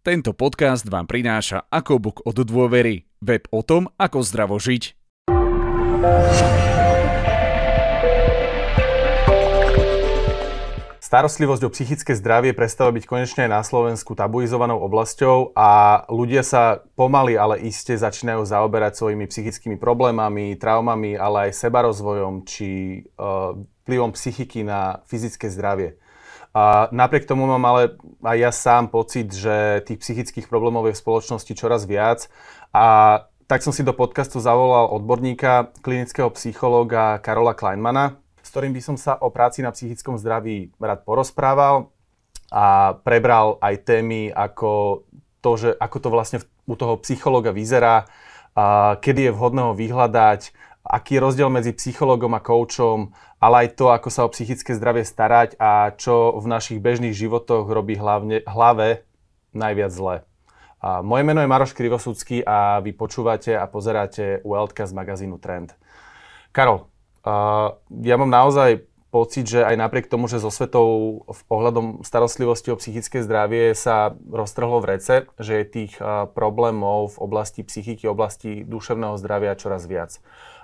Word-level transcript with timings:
Tento 0.00 0.32
podcast 0.32 0.88
vám 0.88 1.04
prináša 1.04 1.68
Akobuk 1.68 2.24
od 2.24 2.32
dôvery, 2.32 3.04
web 3.20 3.44
o 3.52 3.60
tom, 3.60 3.84
ako 4.00 4.24
zdravo 4.24 4.56
žiť. 4.56 4.96
Starostlivosť 11.04 11.62
o 11.68 11.70
psychické 11.76 12.16
zdravie 12.16 12.56
prestáva 12.56 12.96
byť 12.96 13.04
konečne 13.04 13.44
aj 13.44 13.50
na 13.52 13.60
Slovensku 13.60 14.16
tabuizovanou 14.16 14.80
oblasťou 14.88 15.52
a 15.52 16.00
ľudia 16.08 16.48
sa 16.48 16.80
pomaly, 16.96 17.36
ale 17.36 17.60
iste 17.60 17.92
začínajú 17.92 18.40
zaoberať 18.48 18.96
svojimi 18.96 19.28
psychickými 19.28 19.76
problémami, 19.76 20.56
traumami, 20.56 21.12
ale 21.20 21.52
aj 21.52 21.60
sebarozvojom 21.60 22.48
či 22.48 23.04
uh, 23.20 23.52
vplyvom 23.84 24.16
psychiky 24.16 24.64
na 24.64 25.04
fyzické 25.04 25.52
zdravie. 25.52 26.00
A 26.50 26.90
napriek 26.90 27.30
tomu 27.30 27.46
mám 27.46 27.62
ale 27.62 27.94
aj 28.26 28.36
ja 28.38 28.50
sám 28.50 28.90
pocit, 28.90 29.30
že 29.30 29.86
tých 29.86 30.02
psychických 30.02 30.50
problémov 30.50 30.90
je 30.90 30.98
v 30.98 31.02
spoločnosti 31.02 31.52
čoraz 31.54 31.86
viac. 31.86 32.26
A 32.74 33.18
tak 33.46 33.62
som 33.62 33.70
si 33.74 33.86
do 33.86 33.94
podcastu 33.94 34.42
zavolal 34.42 34.90
odborníka, 34.90 35.74
klinického 35.82 36.30
psychológa 36.34 37.22
Karola 37.22 37.54
Kleinmana, 37.54 38.18
s 38.42 38.48
ktorým 38.50 38.74
by 38.74 38.82
som 38.82 38.96
sa 38.98 39.14
o 39.18 39.30
práci 39.30 39.62
na 39.62 39.70
psychickom 39.70 40.18
zdraví 40.18 40.74
rád 40.78 41.06
porozprával 41.06 41.94
a 42.50 42.98
prebral 43.06 43.58
aj 43.62 43.86
témy 43.86 44.34
ako 44.34 45.02
to, 45.38 45.50
že 45.54 45.70
ako 45.78 45.96
to 46.02 46.08
vlastne 46.10 46.38
u 46.66 46.74
toho 46.74 46.98
psychológa 47.02 47.54
vyzerá, 47.54 48.10
a 48.58 48.98
kedy 48.98 49.30
je 49.30 49.34
vhodné 49.34 49.62
ho 49.62 49.74
vyhľadať, 49.78 50.50
aký 50.84 51.16
je 51.16 51.24
rozdiel 51.24 51.48
medzi 51.52 51.76
psychologom 51.76 52.32
a 52.36 52.40
koučom, 52.40 53.12
ale 53.40 53.66
aj 53.66 53.68
to, 53.76 53.92
ako 53.92 54.08
sa 54.08 54.24
o 54.24 54.32
psychické 54.32 54.72
zdravie 54.76 55.04
starať 55.04 55.56
a 55.60 55.92
čo 55.96 56.36
v 56.36 56.46
našich 56.48 56.80
bežných 56.80 57.16
životoch 57.16 57.68
robí 57.68 57.96
hlavne, 57.96 58.44
hlave 58.44 59.04
najviac 59.52 59.92
zle. 59.92 60.16
A 60.80 61.04
moje 61.04 61.28
meno 61.28 61.44
je 61.44 61.52
Maroš 61.52 61.76
Krivosudský 61.76 62.40
a 62.40 62.80
vy 62.80 62.96
počúvate 62.96 63.52
a 63.52 63.68
pozeráte 63.68 64.40
Worldka 64.48 64.88
z 64.88 64.96
magazínu 64.96 65.36
Trend. 65.36 65.76
Karol, 66.56 66.88
uh, 67.28 67.76
ja 68.00 68.16
mám 68.16 68.32
naozaj 68.32 68.88
pocit, 69.12 69.44
že 69.44 69.60
aj 69.60 69.76
napriek 69.76 70.06
tomu, 70.08 70.30
že 70.30 70.40
so 70.40 70.48
svetou 70.48 71.20
v 71.26 71.40
ohľadom 71.52 72.00
starostlivosti 72.00 72.72
o 72.72 72.80
psychické 72.80 73.20
zdravie 73.20 73.76
sa 73.76 74.16
roztrhlo 74.16 74.80
v 74.80 74.96
rece, 74.96 75.28
že 75.36 75.60
je 75.60 75.64
tých 75.68 75.92
uh, 76.00 76.30
problémov 76.30 77.18
v 77.18 77.28
oblasti 77.28 77.60
psychiky, 77.60 78.08
oblasti 78.08 78.64
duševného 78.64 79.20
zdravia 79.20 79.58
čoraz 79.60 79.84
viac. 79.84 80.16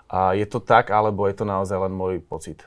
A 0.06 0.38
je 0.38 0.46
to 0.46 0.62
tak, 0.62 0.90
alebo 0.90 1.26
je 1.26 1.34
to 1.34 1.44
naozaj 1.46 1.78
len 1.88 1.94
môj 1.94 2.22
pocit? 2.22 2.62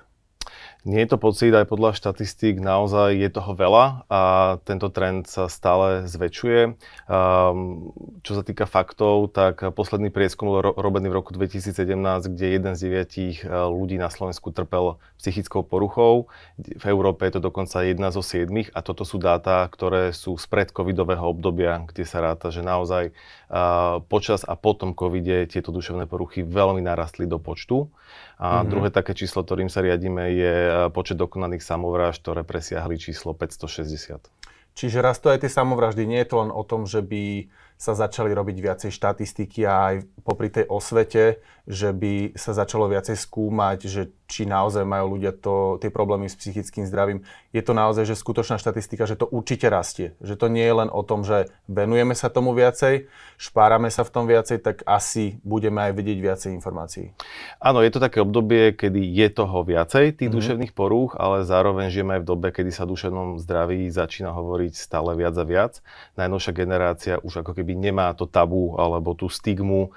Nie 0.87 1.03
je 1.03 1.11
to 1.11 1.17
pocit, 1.19 1.51
aj 1.51 1.67
podľa 1.67 1.91
štatistík 1.91 2.63
naozaj 2.63 3.11
je 3.11 3.27
toho 3.27 3.51
veľa 3.51 4.07
a 4.07 4.21
tento 4.63 4.87
trend 4.87 5.27
sa 5.27 5.51
stále 5.51 6.07
zväčšuje. 6.07 6.79
Um, 7.11 7.91
čo 8.23 8.39
sa 8.39 8.47
týka 8.47 8.63
faktov, 8.63 9.35
tak 9.35 9.59
posledný 9.75 10.07
prieskum 10.07 10.47
bol 10.47 10.63
ro- 10.63 10.77
robený 10.79 11.11
v 11.11 11.19
roku 11.19 11.35
2017, 11.35 11.83
kde 12.31 12.45
jeden 12.55 12.73
z 12.73 12.79
deviatich 12.79 13.43
e, 13.43 13.51
ľudí 13.51 13.99
na 13.99 14.07
Slovensku 14.07 14.55
trpel 14.55 14.95
psychickou 15.19 15.67
poruchou. 15.67 16.31
V 16.55 16.85
Európe 16.87 17.27
je 17.27 17.35
to 17.35 17.51
dokonca 17.51 17.83
jedna 17.83 18.15
zo 18.15 18.23
siedmých 18.23 18.71
a 18.71 18.79
toto 18.79 19.03
sú 19.03 19.19
dáta, 19.19 19.67
ktoré 19.67 20.15
sú 20.15 20.39
z 20.39 20.47
predcovidového 20.47 21.27
obdobia, 21.27 21.83
kde 21.91 22.07
sa 22.07 22.23
ráta, 22.23 22.55
že 22.55 22.63
naozaj 22.63 23.11
uh, 23.51 23.99
počas 24.07 24.47
a 24.47 24.55
potom 24.55 24.95
covide 24.95 25.43
tieto 25.51 25.75
duševné 25.75 26.07
poruchy 26.07 26.39
veľmi 26.47 26.79
narastli 26.79 27.27
do 27.27 27.35
počtu. 27.35 27.91
A 28.39 28.63
mm-hmm. 28.63 28.71
druhé 28.71 28.89
také 28.89 29.11
číslo, 29.11 29.43
ktorým 29.43 29.67
sa 29.67 29.83
riadíme, 29.83 30.31
je 30.31 30.55
e, 30.55 30.71
počet 30.95 31.19
dokonaných 31.19 31.59
samovrážd, 31.59 32.23
ktoré 32.23 32.41
presiahli 32.47 32.95
číslo 32.95 33.35
560. 33.35 34.31
Čiže 34.79 35.03
raz 35.03 35.19
to 35.19 35.27
aj 35.27 35.43
tie 35.43 35.51
samovraždy. 35.51 36.07
Nie 36.07 36.23
je 36.23 36.31
to 36.31 36.47
len 36.47 36.51
o 36.55 36.63
tom, 36.63 36.87
že 36.87 37.03
by 37.03 37.51
sa 37.75 37.99
začali 37.99 38.31
robiť 38.31 38.57
viacej 38.63 38.91
štatistiky 38.95 39.67
a 39.67 39.91
aj 39.91 39.95
popri 40.29 40.53
tej 40.53 40.69
osvete, 40.69 41.41
že 41.69 41.93
by 41.93 42.33
sa 42.33 42.53
začalo 42.53 42.89
viacej 42.89 43.13
skúmať, 43.13 43.85
že 43.85 44.09
či 44.29 44.45
naozaj 44.45 44.85
majú 44.85 45.17
ľudia 45.17 45.33
to, 45.33 45.81
tie 45.81 45.93
problémy 45.93 46.25
s 46.25 46.37
psychickým 46.37 46.85
zdravím. 46.85 47.25
Je 47.53 47.61
to 47.65 47.73
naozaj, 47.73 48.05
že 48.09 48.17
skutočná 48.17 48.61
štatistika, 48.61 49.09
že 49.09 49.17
to 49.17 49.25
určite 49.29 49.65
rastie. 49.69 50.13
Že 50.21 50.37
to 50.37 50.47
nie 50.53 50.65
je 50.65 50.75
len 50.85 50.89
o 50.89 51.01
tom, 51.01 51.25
že 51.25 51.49
venujeme 51.65 52.13
sa 52.13 52.29
tomu 52.29 52.53
viacej, 52.53 53.09
špárame 53.41 53.89
sa 53.89 54.05
v 54.05 54.13
tom 54.13 54.25
viacej, 54.29 54.61
tak 54.61 54.81
asi 54.85 55.41
budeme 55.45 55.81
aj 55.89 55.93
vedieť 55.97 56.17
viacej 56.21 56.51
informácií. 56.57 57.13
Áno, 57.61 57.81
je 57.85 57.89
to 57.93 58.01
také 58.01 58.21
obdobie, 58.21 58.73
kedy 58.73 59.01
je 59.01 59.27
toho 59.33 59.61
viacej, 59.65 60.13
tých 60.13 60.29
mm-hmm. 60.29 60.37
duševných 60.37 60.73
porúch, 60.77 61.17
ale 61.17 61.45
zároveň 61.45 61.89
žijeme 61.93 62.17
aj 62.17 62.21
v 62.25 62.29
dobe, 62.29 62.47
kedy 62.49 62.69
sa 62.73 62.89
duševnom 62.89 63.41
zdraví 63.41 63.89
začína 63.93 64.33
hovoriť 64.33 64.73
stále 64.73 65.13
viac 65.17 65.37
a 65.37 65.45
viac. 65.45 65.73
Najnovšia 66.17 66.53
generácia 66.53 67.13
už 67.21 67.45
ako 67.45 67.57
keby 67.57 67.77
nemá 67.77 68.09
to 68.17 68.25
tabu 68.29 68.77
alebo 68.77 69.13
tú 69.13 69.29
stigmu, 69.29 69.93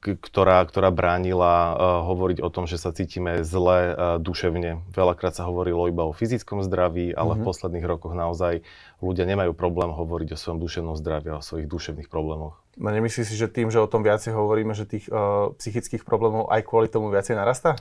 ktorá, 0.00 0.62
ktorá 0.62 0.88
bránila 0.94 1.74
hovoriť 2.06 2.38
o 2.40 2.48
tom, 2.48 2.70
že 2.70 2.78
sa 2.78 2.94
cítime 2.94 3.42
zle 3.42 3.94
duševne. 4.22 4.86
Veľakrát 4.94 5.34
sa 5.34 5.48
hovorilo 5.50 5.90
iba 5.90 6.06
o 6.06 6.14
fyzickom 6.14 6.62
zdraví, 6.62 7.10
ale 7.10 7.34
mm-hmm. 7.34 7.38
v 7.38 7.42
mhm. 7.42 7.48
posledných 7.50 7.86
rokoch 7.86 8.14
naozaj 8.14 8.62
ľudia 9.04 9.28
nemajú 9.28 9.52
problém 9.52 9.92
hovoriť 9.92 10.34
o 10.34 10.40
svojom 10.40 10.58
duševnom 10.62 10.96
zdraví 10.96 11.32
a 11.32 11.40
o 11.40 11.44
svojich 11.44 11.68
duševných 11.68 12.08
problémoch. 12.08 12.56
No 12.76 12.92
nemyslíš 12.92 13.32
si, 13.32 13.40
že 13.40 13.48
tým, 13.48 13.72
že 13.72 13.80
o 13.80 13.88
tom 13.88 14.04
viacej 14.04 14.36
hovoríme, 14.36 14.76
že 14.76 14.84
tých 14.84 15.08
uh, 15.08 15.48
psychických 15.56 16.04
problémov 16.04 16.52
aj 16.52 16.60
kvôli 16.60 16.92
tomu 16.92 17.08
viacej 17.08 17.32
narastá? 17.32 17.72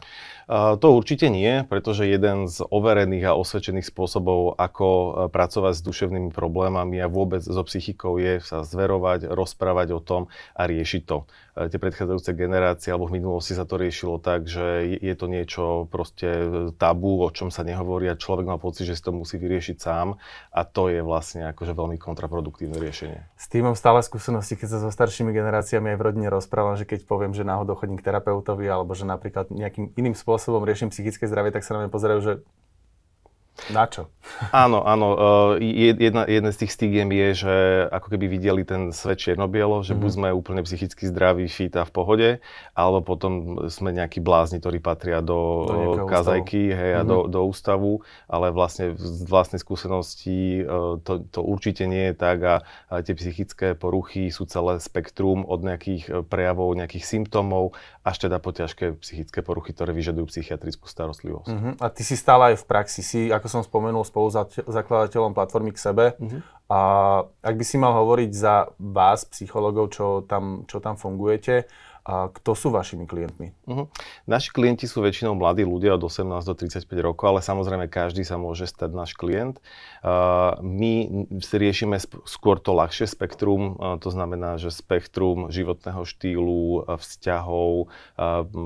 Uh, 0.48 0.80
to 0.80 0.96
určite 0.96 1.28
nie, 1.28 1.68
pretože 1.68 2.08
jeden 2.08 2.48
z 2.48 2.64
overených 2.64 3.28
a 3.28 3.36
osvedčených 3.36 3.92
spôsobov, 3.92 4.56
ako 4.56 4.88
uh, 4.88 5.08
pracovať 5.28 5.74
s 5.76 5.84
duševnými 5.84 6.32
problémami 6.32 7.04
a 7.04 7.12
vôbec 7.12 7.44
so 7.44 7.60
psychikou 7.68 8.16
je 8.24 8.40
sa 8.40 8.64
zverovať, 8.64 9.28
rozprávať 9.28 9.88
o 9.92 10.00
tom 10.00 10.32
a 10.56 10.64
riešiť 10.64 11.02
to. 11.04 11.28
Uh, 11.60 11.68
tie 11.68 11.76
predchádzajúce 11.76 12.32
generácie 12.32 12.96
alebo 12.96 13.12
v 13.12 13.20
minulosti 13.20 13.52
sa 13.52 13.68
to 13.68 13.76
riešilo 13.76 14.24
tak, 14.24 14.48
že 14.48 14.96
je 14.96 15.16
to 15.20 15.28
niečo 15.28 15.92
proste 15.92 16.48
tabu, 16.80 17.20
o 17.20 17.28
čom 17.36 17.52
sa 17.52 17.68
nehovorí 17.68 18.08
a 18.08 18.16
človek 18.16 18.48
má 18.48 18.56
pocit, 18.56 18.88
že 18.88 18.96
si 18.96 19.04
to 19.04 19.12
musí 19.12 19.36
vyriešiť 19.36 19.76
sám 19.76 20.16
a 20.56 20.62
to 20.64 20.88
je 20.88 21.04
vlastne 21.06 21.46
akože 21.54 21.78
veľmi 21.78 22.02
kontraproduktívne 22.02 22.82
riešenie. 22.82 23.22
S 23.38 23.46
tým 23.46 23.70
mám 23.70 23.78
stále 23.78 24.02
skúsenosti, 24.02 24.58
keď 24.58 24.68
sa 24.76 24.78
so 24.82 24.90
staršími 24.90 25.30
generáciami 25.30 25.94
aj 25.94 25.98
v 26.02 26.06
rodine 26.10 26.28
rozprávam, 26.34 26.74
že 26.76 26.90
keď 26.90 27.06
poviem, 27.06 27.38
že 27.38 27.46
náhodou 27.46 27.78
chodím 27.78 28.02
k 28.02 28.10
terapeutovi 28.10 28.66
alebo 28.66 28.98
že 28.98 29.06
napríklad 29.06 29.54
nejakým 29.54 29.94
iným 29.94 30.18
spôsobom 30.18 30.66
riešim 30.66 30.90
psychické 30.90 31.30
zdravie, 31.30 31.54
tak 31.54 31.62
sa 31.62 31.78
na 31.78 31.86
mňa 31.86 31.92
pozerajú, 31.94 32.20
že 32.26 32.34
na 33.72 33.88
čo? 33.88 34.12
Áno, 34.50 34.82
áno. 34.82 35.08
E, 35.62 35.94
jedna, 35.94 36.26
jedna 36.26 36.50
z 36.50 36.66
tých 36.66 36.74
stigiem 36.74 37.14
je, 37.14 37.46
že 37.46 37.56
ako 37.94 38.08
keby 38.10 38.26
videli 38.26 38.62
ten 38.66 38.90
svet 38.90 39.22
čierno-bielo, 39.22 39.86
že 39.86 39.94
mm-hmm. 39.94 40.02
buď 40.02 40.12
sme 40.18 40.30
úplne 40.34 40.62
psychicky 40.66 41.06
zdraví, 41.06 41.46
fit 41.46 41.78
a 41.78 41.86
v 41.86 41.92
pohode, 41.94 42.30
alebo 42.74 43.06
potom 43.06 43.62
sme 43.70 43.94
nejakí 43.94 44.26
blázni, 44.26 44.58
ktorí 44.58 44.82
patria 44.82 45.22
do, 45.22 45.70
do 45.70 46.04
kazajky 46.10 46.74
hej, 46.74 46.92
mm-hmm. 46.98 47.06
a 47.06 47.10
do, 47.10 47.18
mhm. 47.22 47.30
do 47.32 47.42
ústavu, 47.46 47.92
ale 48.26 48.50
vlastne 48.50 48.98
z 48.98 49.30
vlastnej 49.30 49.62
skúsenosti 49.62 50.66
e, 50.66 50.98
to, 51.06 51.22
to 51.30 51.40
určite 51.46 51.86
nie 51.86 52.10
je 52.12 52.16
tak 52.18 52.38
a, 52.42 52.56
a 52.90 53.06
tie 53.06 53.14
psychické 53.14 53.78
poruchy 53.78 54.34
sú 54.34 54.50
celé 54.50 54.82
spektrum 54.82 55.46
od 55.46 55.62
nejakých 55.62 56.04
e, 56.10 56.12
prejavov, 56.26 56.74
nejakých 56.74 57.06
symptómov 57.06 57.78
až 58.06 58.30
teda 58.30 58.38
po 58.38 58.54
ťažké 58.54 59.02
psychické 59.02 59.42
poruchy, 59.42 59.74
ktoré 59.74 59.90
vyžadujú 59.90 60.30
psychiatrickú 60.30 60.86
starostlivosť. 60.86 61.50
Mm-hmm. 61.50 61.74
A 61.82 61.90
ty 61.90 62.06
si 62.06 62.14
stále 62.14 62.54
aj 62.54 62.62
v 62.62 62.66
praxi, 62.70 63.02
si 63.02 63.34
ako 63.34 63.45
som 63.48 63.62
spomenul, 63.62 64.06
spolu 64.06 64.30
zakladateľom 64.68 65.34
platformy 65.38 65.72
k 65.74 65.80
sebe. 65.80 66.06
Mm-hmm. 66.18 66.42
A 66.70 66.80
ak 67.46 67.56
by 67.56 67.66
si 67.66 67.78
mal 67.78 67.94
hovoriť 67.94 68.32
za 68.34 68.70
vás, 68.82 69.26
psychologov, 69.30 69.94
čo 69.94 70.26
tam, 70.26 70.66
čo 70.66 70.82
tam 70.82 70.98
fungujete, 70.98 71.70
a 72.06 72.30
kto 72.30 72.54
sú 72.54 72.70
vašimi 72.70 73.10
klientmi? 73.10 73.58
Uh-huh. 73.66 73.90
Naši 74.30 74.54
klienti 74.54 74.86
sú 74.86 75.02
väčšinou 75.02 75.34
mladí 75.34 75.66
ľudia 75.66 75.98
od 75.98 76.06
18 76.06 76.46
do 76.46 76.54
35 76.54 76.86
rokov, 77.02 77.34
ale 77.34 77.42
samozrejme 77.42 77.90
každý 77.90 78.22
sa 78.22 78.38
môže 78.38 78.70
stať 78.70 78.94
náš 78.94 79.18
klient. 79.18 79.58
Uh, 80.06 80.54
my 80.62 81.26
si 81.42 81.56
riešime 81.58 81.98
skôr 82.30 82.62
to 82.62 82.78
ľahšie 82.78 83.10
spektrum, 83.10 83.74
uh, 83.74 83.98
to 83.98 84.14
znamená, 84.14 84.62
že 84.62 84.70
spektrum 84.70 85.50
životného 85.50 86.06
štýlu, 86.06 86.86
uh, 86.86 87.02
vzťahov, 87.02 87.90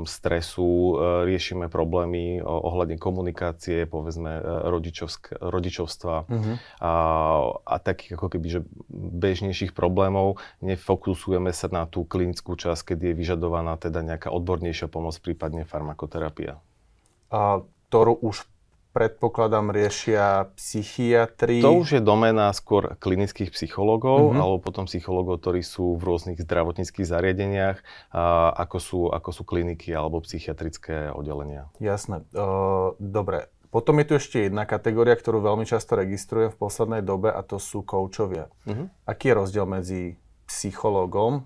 stresu, 0.04 1.00
riešime 1.26 1.72
problémy 1.72 2.44
ohľadne 2.44 3.00
komunikácie, 3.00 3.88
povedzme 3.88 4.42
rodičovsk- 4.68 5.40
rodičovstva 5.40 6.16
uh-huh. 6.28 6.56
a, 6.84 6.94
a 7.64 7.76
takých 7.80 8.20
ako 8.20 8.28
keby 8.36 8.48
že 8.52 8.62
bežnejších 8.92 9.72
problémov. 9.72 10.42
Nefokusujeme 10.60 11.56
sa 11.56 11.72
na 11.72 11.88
tú 11.88 12.04
klinickú 12.04 12.60
časť, 12.60 12.94
keď 12.94 12.98
je 13.00 13.14
vyžadovaná 13.30 13.78
teda 13.78 14.02
nejaká 14.02 14.34
odbornejšia 14.34 14.90
pomoc, 14.90 15.14
prípadne 15.22 15.70
farmakoterapia. 15.70 16.58
A 17.30 17.62
ktorú 17.94 18.18
už 18.26 18.50
predpokladám 18.90 19.70
riešia 19.70 20.50
psychiatri. 20.58 21.62
To 21.62 21.78
už 21.78 22.02
je 22.02 22.02
doména 22.02 22.50
skôr 22.58 22.98
klinických 22.98 23.54
psychológov, 23.54 24.34
mm-hmm. 24.34 24.42
alebo 24.42 24.58
potom 24.58 24.90
psychológov, 24.90 25.46
ktorí 25.46 25.62
sú 25.62 25.94
v 25.94 26.10
rôznych 26.10 26.42
zdravotníckých 26.42 27.06
zariadeniach, 27.06 27.78
a 28.10 28.50
ako, 28.66 28.78
sú, 28.82 29.00
ako 29.14 29.30
sú 29.30 29.44
kliniky 29.46 29.94
alebo 29.94 30.26
psychiatrické 30.26 31.14
oddelenia. 31.14 31.70
Jasné. 31.78 32.26
Uh, 32.34 32.98
dobre, 32.98 33.54
Potom 33.70 34.02
je 34.02 34.06
tu 34.10 34.14
ešte 34.18 34.50
jedna 34.50 34.66
kategória, 34.66 35.14
ktorú 35.14 35.46
veľmi 35.46 35.70
často 35.70 35.94
registrujem 35.94 36.50
v 36.50 36.58
poslednej 36.58 37.06
dobe 37.06 37.30
a 37.30 37.46
to 37.46 37.62
sú 37.62 37.86
koučovia. 37.86 38.50
Uh-huh. 38.66 38.90
Aký 39.06 39.30
je 39.30 39.38
rozdiel 39.38 39.70
medzi 39.70 40.18
psychológom, 40.50 41.46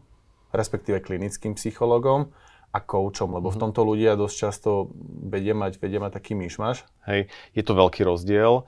respektíve 0.54 1.00
klinickým 1.00 1.58
psychológom 1.58 2.30
a 2.74 2.80
koučom? 2.82 3.38
Lebo 3.38 3.54
v 3.54 3.58
mhm. 3.58 3.64
tomto 3.70 3.82
ľudia 3.86 4.18
dosť 4.18 4.36
často 4.36 4.90
vedia 5.30 5.54
mať, 5.54 5.78
vedia 5.78 6.02
mať 6.02 6.18
taký 6.18 6.34
myšmaš. 6.34 6.90
Hej, 7.04 7.28
je 7.52 7.64
to 7.68 7.76
veľký 7.76 8.08
rozdiel. 8.08 8.64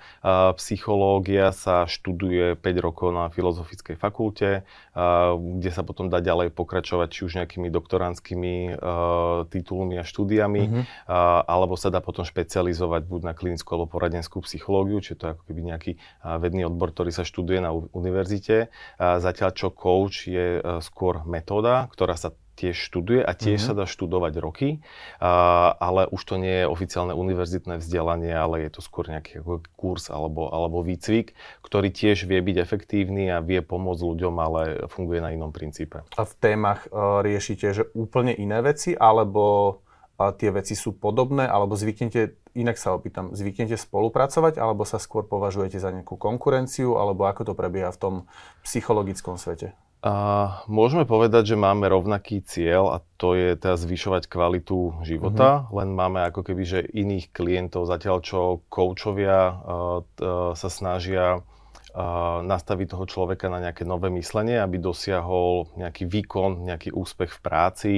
Psychológia 0.60 1.56
sa 1.56 1.88
študuje 1.88 2.60
5 2.60 2.86
rokov 2.86 3.16
na 3.16 3.32
Filozofickej 3.32 3.96
fakulte, 3.96 4.68
kde 5.40 5.72
sa 5.72 5.88
potom 5.88 6.12
dá 6.12 6.20
ďalej 6.20 6.52
pokračovať 6.52 7.08
či 7.16 7.22
už 7.24 7.40
nejakými 7.40 7.72
doktorandskými 7.72 8.76
titulmi 9.48 9.96
a 9.96 10.04
štúdiami, 10.04 10.64
mm-hmm. 10.68 10.84
alebo 11.48 11.80
sa 11.80 11.88
dá 11.88 12.04
potom 12.04 12.28
špecializovať 12.28 13.08
buď 13.08 13.22
na 13.24 13.34
klinickú 13.34 13.72
alebo 13.72 13.96
poradenskú 13.96 14.44
psychológiu, 14.44 15.00
čiže 15.00 15.16
to 15.16 15.24
je 15.32 15.34
ako 15.40 15.44
keby 15.48 15.62
nejaký 15.72 15.92
vedný 16.44 16.68
odbor, 16.68 16.92
ktorý 16.92 17.16
sa 17.16 17.24
študuje 17.24 17.64
na 17.64 17.72
univerzite. 17.72 18.68
Zatiaľ 19.00 19.56
čo 19.56 19.72
coach 19.72 20.28
je 20.28 20.60
skôr 20.84 21.24
metóda, 21.24 21.88
ktorá 21.88 22.20
sa 22.20 22.36
tiež 22.56 22.76
študuje 22.80 23.22
a 23.22 23.36
tiež 23.36 23.60
mm-hmm. 23.60 23.76
sa 23.76 23.80
dá 23.80 23.86
študovať 23.86 24.34
roky, 24.40 24.80
a, 25.20 25.76
ale 25.76 26.08
už 26.08 26.22
to 26.24 26.36
nie 26.40 26.64
je 26.64 26.72
oficiálne 26.72 27.12
univerzitné 27.12 27.84
vzdelanie, 27.84 28.32
ale 28.32 28.64
je 28.66 28.80
to 28.80 28.82
skôr 28.82 29.12
nejaký 29.12 29.44
kurz 29.76 30.08
alebo, 30.08 30.48
alebo 30.50 30.80
výcvik, 30.82 31.36
ktorý 31.62 31.92
tiež 31.92 32.26
vie 32.26 32.40
byť 32.40 32.58
efektívny 32.58 33.28
a 33.30 33.44
vie 33.44 33.60
pomôcť 33.60 34.02
ľuďom, 34.02 34.36
ale 34.40 34.62
funguje 34.88 35.20
na 35.20 35.36
inom 35.36 35.52
princípe. 35.52 36.08
A 36.16 36.24
v 36.24 36.34
témach 36.40 36.88
uh, 36.88 37.20
riešite, 37.20 37.68
že 37.76 37.84
úplne 37.92 38.32
iné 38.32 38.64
veci, 38.64 38.96
alebo 38.96 39.44
uh, 40.16 40.32
tie 40.32 40.50
veci 40.56 40.74
sú 40.74 40.96
podobné, 40.96 41.44
alebo 41.46 41.76
zvyknete, 41.76 42.40
inak 42.56 42.80
sa 42.80 42.96
opýtam, 42.96 43.36
zvyknete 43.36 43.76
spolupracovať, 43.76 44.56
alebo 44.56 44.88
sa 44.88 44.98
skôr 44.98 45.28
považujete 45.28 45.76
za 45.76 45.92
nejakú 45.92 46.16
konkurenciu, 46.16 46.96
alebo 46.96 47.28
ako 47.28 47.52
to 47.52 47.54
prebieha 47.54 47.92
v 47.92 48.00
tom 48.00 48.16
psychologickom 48.64 49.36
svete? 49.36 49.76
A 50.06 50.14
môžeme 50.70 51.02
povedať, 51.02 51.50
že 51.50 51.58
máme 51.58 51.90
rovnaký 51.90 52.46
cieľ 52.46 52.94
a 52.94 53.02
to 53.18 53.34
je 53.34 53.58
teda 53.58 53.74
zvyšovať 53.74 54.30
kvalitu 54.30 55.02
života, 55.02 55.66
mm-hmm. 55.66 55.74
len 55.82 55.90
máme 55.98 56.20
ako 56.30 56.46
keby 56.46 56.62
že 56.62 56.80
iných 56.86 57.34
klientov, 57.34 57.90
zatiaľ 57.90 58.22
čo 58.22 58.62
koučovia 58.70 59.50
uh, 59.50 59.58
uh, 59.58 60.54
sa 60.54 60.70
snažia 60.70 61.42
uh, 61.42 62.38
nastaviť 62.46 62.94
toho 62.94 63.10
človeka 63.10 63.50
na 63.50 63.58
nejaké 63.66 63.82
nové 63.82 64.14
myslenie, 64.14 64.62
aby 64.62 64.78
dosiahol 64.78 65.74
nejaký 65.74 66.06
výkon, 66.06 66.70
nejaký 66.70 66.94
úspech 66.94 67.34
v 67.34 67.42
práci, 67.42 67.94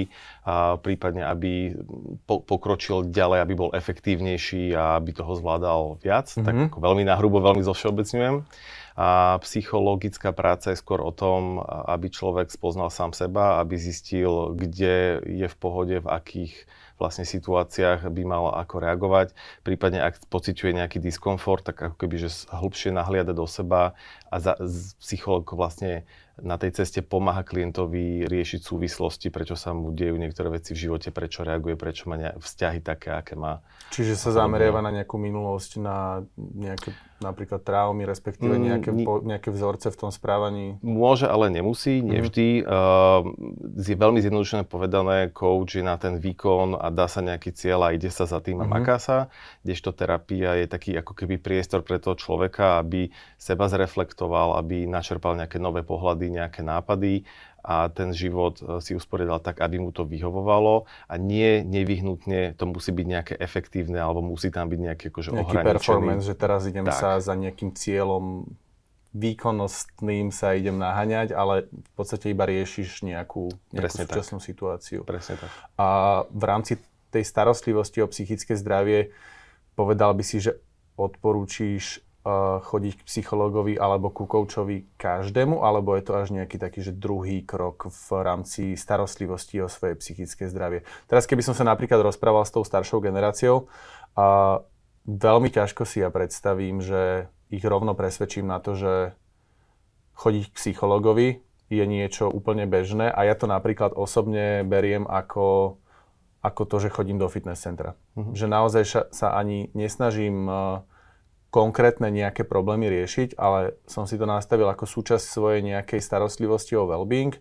a 0.47 0.79
prípadne 0.79 1.27
aby 1.27 1.75
po, 2.23 2.39
pokročil 2.39 3.11
ďalej, 3.11 3.43
aby 3.43 3.53
bol 3.67 3.75
efektívnejší 3.75 4.71
a 4.79 4.95
aby 4.95 5.11
toho 5.11 5.35
zvládal 5.35 5.99
viac. 5.99 6.31
Mm-hmm. 6.31 6.45
Tak 6.47 6.53
mhm. 6.55 6.65
ako 6.71 6.79
veľmi 6.79 7.03
nahrubo, 7.03 7.43
veľmi 7.43 7.67
zovšeobecňujem. 7.67 8.47
A 8.97 9.37
psychologická 9.45 10.33
práca 10.33 10.73
je 10.73 10.81
skôr 10.81 11.05
o 11.05 11.13
tom, 11.13 11.61
aby 11.85 12.09
človek 12.09 12.49
spoznal 12.49 12.89
sám 12.89 13.13
seba, 13.13 13.61
aby 13.61 13.77
zistil, 13.77 14.57
kde 14.57 15.21
je 15.21 15.45
v 15.45 15.55
pohode, 15.61 16.01
v 16.01 16.07
akých 16.09 16.65
vlastne 16.97 17.29
situáciách 17.29 18.09
by 18.09 18.23
mal 18.25 18.49
ako 18.57 18.81
reagovať. 18.81 19.37
Prípadne 19.61 20.01
ak 20.01 20.17
pociťuje 20.33 20.81
nejaký 20.81 20.97
diskomfort, 20.97 21.61
tak 21.61 21.77
ako 21.77 21.95
keby, 21.95 22.25
že 22.25 22.49
hlbšie 22.49 22.89
nahliada 22.89 23.37
do 23.37 23.45
seba 23.45 23.93
a 24.27 24.35
za, 24.39 24.53
psycholog 24.99 25.47
vlastne 25.55 26.03
na 26.37 26.61
tej 26.61 26.77
ceste 26.77 27.01
pomáha 27.01 27.41
klientovi 27.41 28.29
riešiť 28.29 28.61
súvislosti, 28.61 29.33
prečo 29.33 29.57
sa 29.57 29.73
mu 29.73 29.89
dejú 29.89 30.21
niektoré 30.21 30.53
veci 30.53 30.77
v 30.77 30.85
živote, 30.85 31.09
prečo 31.09 31.41
reaguje, 31.41 31.73
prečo 31.73 32.05
má 32.13 32.37
vzťahy 32.37 32.79
také, 32.85 33.09
aké 33.09 33.33
má. 33.33 33.65
Čiže 33.89 34.13
sa 34.13 34.29
zameriava 34.45 34.85
na 34.85 34.93
nejakú 34.93 35.17
minulosť, 35.17 35.81
na 35.81 36.21
nejaké 36.37 36.93
napríklad 37.17 37.65
traumy, 37.65 38.05
respektíve 38.05 38.53
mm, 38.53 38.61
nejaké, 38.61 38.89
mm, 38.93 39.01
po, 39.01 39.13
nejaké 39.25 39.49
vzorce 39.49 39.89
v 39.89 39.97
tom 39.97 40.11
správaní? 40.13 40.77
Môže, 40.85 41.25
ale 41.25 41.49
nemusí, 41.49 42.05
nevždy. 42.05 42.61
Mm. 42.61 42.65
Uh, 42.69 43.33
je 43.73 43.97
veľmi 43.97 44.21
zjednodušené 44.21 44.69
povedané, 44.69 45.33
coach 45.33 45.73
je 45.73 45.81
na 45.81 45.97
ten 45.97 46.21
výkon 46.21 46.77
a 46.77 46.93
dá 46.93 47.09
sa 47.09 47.25
nejaký 47.25 47.57
cieľ 47.57 47.89
a 47.89 47.93
ide 47.97 48.13
sa 48.13 48.29
za 48.29 48.37
tým 48.37 48.61
a 48.61 48.69
mm-hmm. 48.69 48.69
maká 48.69 49.01
sa, 49.01 49.33
kdežto 49.65 49.97
terapia 49.97 50.61
je 50.61 50.69
taký 50.69 50.93
ako 50.93 51.17
keby 51.17 51.41
priestor 51.41 51.81
pre 51.81 51.97
toho 51.97 52.13
človeka, 52.13 52.77
aby 52.77 53.09
seba 53.41 53.65
zreflektoval, 53.65 54.16
aby 54.25 54.89
načerpal 54.89 55.37
nejaké 55.37 55.61
nové 55.61 55.85
pohľady, 55.85 56.33
nejaké 56.33 56.65
nápady 56.65 57.21
a 57.67 57.91
ten 57.91 58.15
život 58.15 58.57
e, 58.63 58.79
si 58.79 58.95
usporiadal 58.95 59.43
tak, 59.43 59.59
aby 59.59 59.77
mu 59.77 59.91
to 59.91 60.07
vyhovovalo 60.07 60.87
a 61.11 61.13
nie 61.19 61.61
nevyhnutne 61.67 62.55
to 62.55 62.63
musí 62.65 62.95
byť 62.95 63.05
nejaké 63.05 63.33
efektívne 63.35 63.99
alebo 63.99 64.23
musí 64.23 64.47
tam 64.49 64.71
byť 64.71 64.79
nejaký 64.79 65.05
akože 65.11 65.29
Nejaký 65.35 65.57
performance, 65.61 66.23
že 66.23 66.35
teraz 66.39 66.63
idem 66.63 66.87
tak. 66.87 66.95
sa 66.95 67.09
za 67.19 67.35
nejakým 67.35 67.75
cieľom 67.75 68.47
výkonnostným 69.17 70.31
sa 70.31 70.53
idem 70.53 70.77
naháňať, 70.77 71.35
ale 71.35 71.67
v 71.67 71.91
podstate 71.97 72.31
iba 72.31 72.45
riešiš 72.45 73.03
nejakú, 73.03 73.49
nejakú 73.73 74.05
súčasnú 74.05 74.39
tak. 74.39 74.47
situáciu. 74.47 75.01
Presne 75.03 75.35
tak. 75.41 75.51
A 75.75 75.87
v 76.29 76.43
rámci 76.47 76.79
tej 77.11 77.23
starostlivosti 77.25 77.99
o 78.03 78.07
psychické 78.07 78.53
zdravie 78.53 79.11
povedal 79.73 80.13
by 80.13 80.23
si, 80.23 80.43
že 80.43 80.59
odporúčiš 80.97 82.06
chodiť 82.63 82.93
k 82.99 83.07
psychologovi 83.07 83.79
alebo 83.79 84.11
ku 84.11 84.27
koučovi 84.27 84.99
každému, 84.99 85.63
alebo 85.63 85.95
je 85.95 86.03
to 86.03 86.13
až 86.19 86.35
nejaký 86.35 86.59
taký, 86.59 86.83
že 86.83 86.91
druhý 86.91 87.47
krok 87.47 87.87
v 87.87 88.07
rámci 88.19 88.75
starostlivosti 88.75 89.63
o 89.63 89.71
svoje 89.71 89.95
psychické 89.97 90.51
zdravie. 90.51 90.83
Teraz 91.07 91.23
keby 91.23 91.39
som 91.39 91.55
sa 91.55 91.63
napríklad 91.63 92.03
rozprával 92.03 92.43
s 92.43 92.51
tou 92.51 92.67
staršou 92.67 92.99
generáciou, 92.99 93.71
a 94.17 94.59
veľmi 95.05 95.53
ťažko 95.53 95.85
si 95.85 96.01
ja 96.01 96.09
predstavím, 96.09 96.81
že 96.81 97.29
ich 97.53 97.61
rovno 97.61 97.93
presvedčím 97.93 98.49
na 98.49 98.57
to, 98.57 98.73
že 98.73 99.13
chodiť 100.17 100.43
k 100.49 100.57
psychologovi 100.57 101.27
je 101.69 101.85
niečo 101.85 102.25
úplne 102.25 102.65
bežné 102.65 103.13
a 103.13 103.29
ja 103.29 103.37
to 103.37 103.45
napríklad 103.45 103.93
osobne 103.93 104.65
beriem 104.65 105.05
ako, 105.05 105.77
ako 106.41 106.61
to, 106.65 106.75
že 106.81 106.89
chodím 106.89 107.21
do 107.21 107.29
fitness 107.29 107.61
centra. 107.61 107.93
Mm-hmm. 108.17 108.33
Že 108.33 108.45
naozaj 108.49 108.83
sa 109.13 109.27
ani 109.37 109.69
nesnažím 109.77 110.49
uh, 110.49 110.81
konkrétne 111.47 112.11
nejaké 112.11 112.43
problémy 112.43 112.91
riešiť, 112.91 113.39
ale 113.39 113.79
som 113.87 114.03
si 114.03 114.19
to 114.19 114.27
nastavil 114.27 114.67
ako 114.67 114.83
súčasť 114.83 115.23
svojej 115.23 115.61
nejakej 115.63 116.03
starostlivosti 116.03 116.75
o 116.75 116.85
well-being 116.85 117.39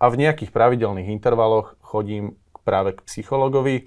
a 0.00 0.06
v 0.10 0.18
nejakých 0.18 0.50
pravidelných 0.50 1.12
intervaloch 1.12 1.78
chodím 1.84 2.40
práve 2.66 2.98
k 2.98 3.04
psychologovi, 3.06 3.86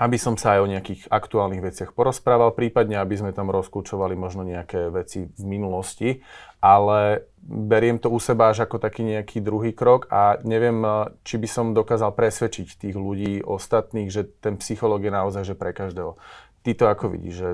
aby 0.00 0.16
som 0.16 0.40
sa 0.40 0.56
aj 0.56 0.60
o 0.64 0.70
nejakých 0.72 1.02
aktuálnych 1.12 1.60
veciach 1.60 1.92
porozprával, 1.92 2.56
prípadne 2.56 2.96
aby 2.96 3.12
sme 3.12 3.36
tam 3.36 3.52
rozkúčovali 3.52 4.16
možno 4.16 4.40
nejaké 4.40 4.88
veci 4.88 5.28
v 5.28 5.44
minulosti, 5.44 6.24
ale 6.64 7.28
beriem 7.42 8.00
to 8.00 8.08
u 8.08 8.16
seba 8.16 8.50
až 8.54 8.64
ako 8.64 8.80
taký 8.80 9.04
nejaký 9.04 9.44
druhý 9.44 9.76
krok 9.76 10.08
a 10.08 10.40
neviem, 10.48 10.80
či 11.26 11.36
by 11.36 11.48
som 11.50 11.76
dokázal 11.76 12.16
presvedčiť 12.16 12.88
tých 12.88 12.96
ľudí 12.96 13.44
ostatných, 13.44 14.08
že 14.08 14.24
ten 14.40 14.56
psychológ 14.56 15.04
je 15.04 15.12
naozaj 15.12 15.42
že 15.44 15.54
pre 15.58 15.76
každého. 15.76 16.16
Ty 16.62 16.70
to 16.72 16.84
ako 16.88 17.12
vidíš, 17.12 17.34
že 17.36 17.48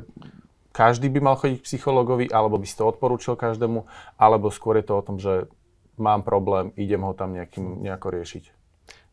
každý 0.78 1.10
by 1.10 1.18
mal 1.18 1.34
chodiť 1.34 1.58
k 1.58 1.66
psychologovi, 1.66 2.30
alebo 2.30 2.54
by 2.54 2.66
si 2.70 2.78
to 2.78 2.86
odporúčil 2.86 3.34
každému, 3.34 3.82
alebo 4.14 4.46
skôr 4.54 4.78
je 4.78 4.86
to 4.86 4.94
o 4.94 5.02
tom, 5.02 5.18
že 5.18 5.50
mám 5.98 6.22
problém, 6.22 6.70
idem 6.78 7.02
ho 7.02 7.10
tam 7.18 7.34
nejakým, 7.34 7.82
nejako 7.82 8.14
riešiť. 8.14 8.57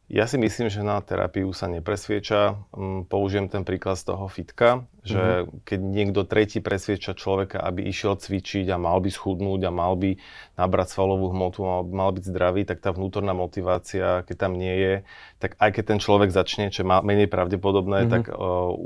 Ja 0.06 0.30
si 0.30 0.38
myslím, 0.38 0.70
že 0.70 0.86
na 0.86 1.02
terapiu 1.02 1.50
sa 1.50 1.66
nepresvieča. 1.66 2.62
Mm, 2.78 3.10
použijem 3.10 3.50
ten 3.50 3.66
príklad 3.66 3.98
z 3.98 4.14
toho 4.14 4.30
fitka, 4.30 4.86
že 5.02 5.18
mm-hmm. 5.18 5.66
keď 5.66 5.80
niekto 5.82 6.22
tretí 6.30 6.62
presvieča 6.62 7.18
človeka, 7.18 7.58
aby 7.58 7.90
išiel 7.90 8.14
cvičiť 8.14 8.70
a 8.70 8.78
mal 8.78 9.02
by 9.02 9.10
schudnúť 9.10 9.66
a 9.66 9.72
mal 9.74 9.98
by 9.98 10.22
nabrať 10.62 10.94
svalovú 10.94 11.34
hmotu 11.34 11.66
a 11.66 11.82
mal 11.82 12.14
byť 12.14 12.22
zdravý, 12.22 12.70
tak 12.70 12.86
tá 12.86 12.94
vnútorná 12.94 13.34
motivácia, 13.34 14.22
keď 14.30 14.36
tam 14.46 14.54
nie 14.54 14.78
je, 14.78 14.94
tak 15.42 15.58
aj 15.58 15.70
keď 15.74 15.84
ten 15.90 16.00
človek 16.02 16.30
začne, 16.30 16.70
čo 16.70 16.86
má 16.86 17.02
menej 17.02 17.26
pravdepodobné, 17.26 18.06
mm-hmm. 18.06 18.14
tak 18.14 18.24
uh, 18.30 18.78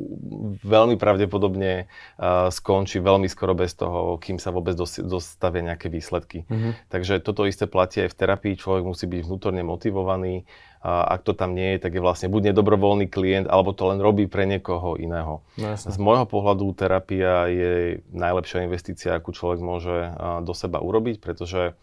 veľmi 0.64 0.96
pravdepodobne 0.96 1.92
uh, 2.16 2.48
skončí 2.48 3.04
veľmi 3.04 3.28
skoro 3.28 3.60
bez 3.60 3.76
toho, 3.76 4.16
kým 4.24 4.40
sa 4.40 4.56
vôbec 4.56 4.72
dos- 4.72 5.04
dostavia 5.04 5.68
nejaké 5.68 5.92
výsledky. 5.92 6.48
Mm-hmm. 6.48 6.88
Takže 6.88 7.20
toto 7.20 7.44
isté 7.44 7.68
platí 7.68 8.08
aj 8.08 8.16
v 8.16 8.20
terapii. 8.24 8.56
Človek 8.56 8.88
musí 8.88 9.04
byť 9.04 9.20
vnútorne 9.28 9.68
motivovaný, 9.68 10.48
a 10.80 11.20
ak 11.20 11.28
to 11.28 11.36
tam 11.36 11.60
nie 11.60 11.76
je, 11.76 11.84
tak 11.84 11.92
je 11.96 12.02
vlastne 12.04 12.32
buď 12.32 12.56
nedobrovoľný 12.56 13.12
klient, 13.12 13.52
alebo 13.52 13.76
to 13.76 13.92
len 13.92 14.00
robí 14.00 14.32
pre 14.32 14.48
niekoho 14.48 14.96
iného. 14.96 15.44
No, 15.60 15.76
Z 15.76 16.00
môjho 16.00 16.24
pohľadu 16.24 16.72
terapia 16.72 17.52
je 17.52 17.74
najlepšia 18.16 18.64
investícia, 18.64 19.12
akú 19.12 19.36
človek 19.36 19.60
môže 19.60 20.16
do 20.48 20.54
seba 20.56 20.80
urobiť, 20.80 21.20
pretože 21.20 21.76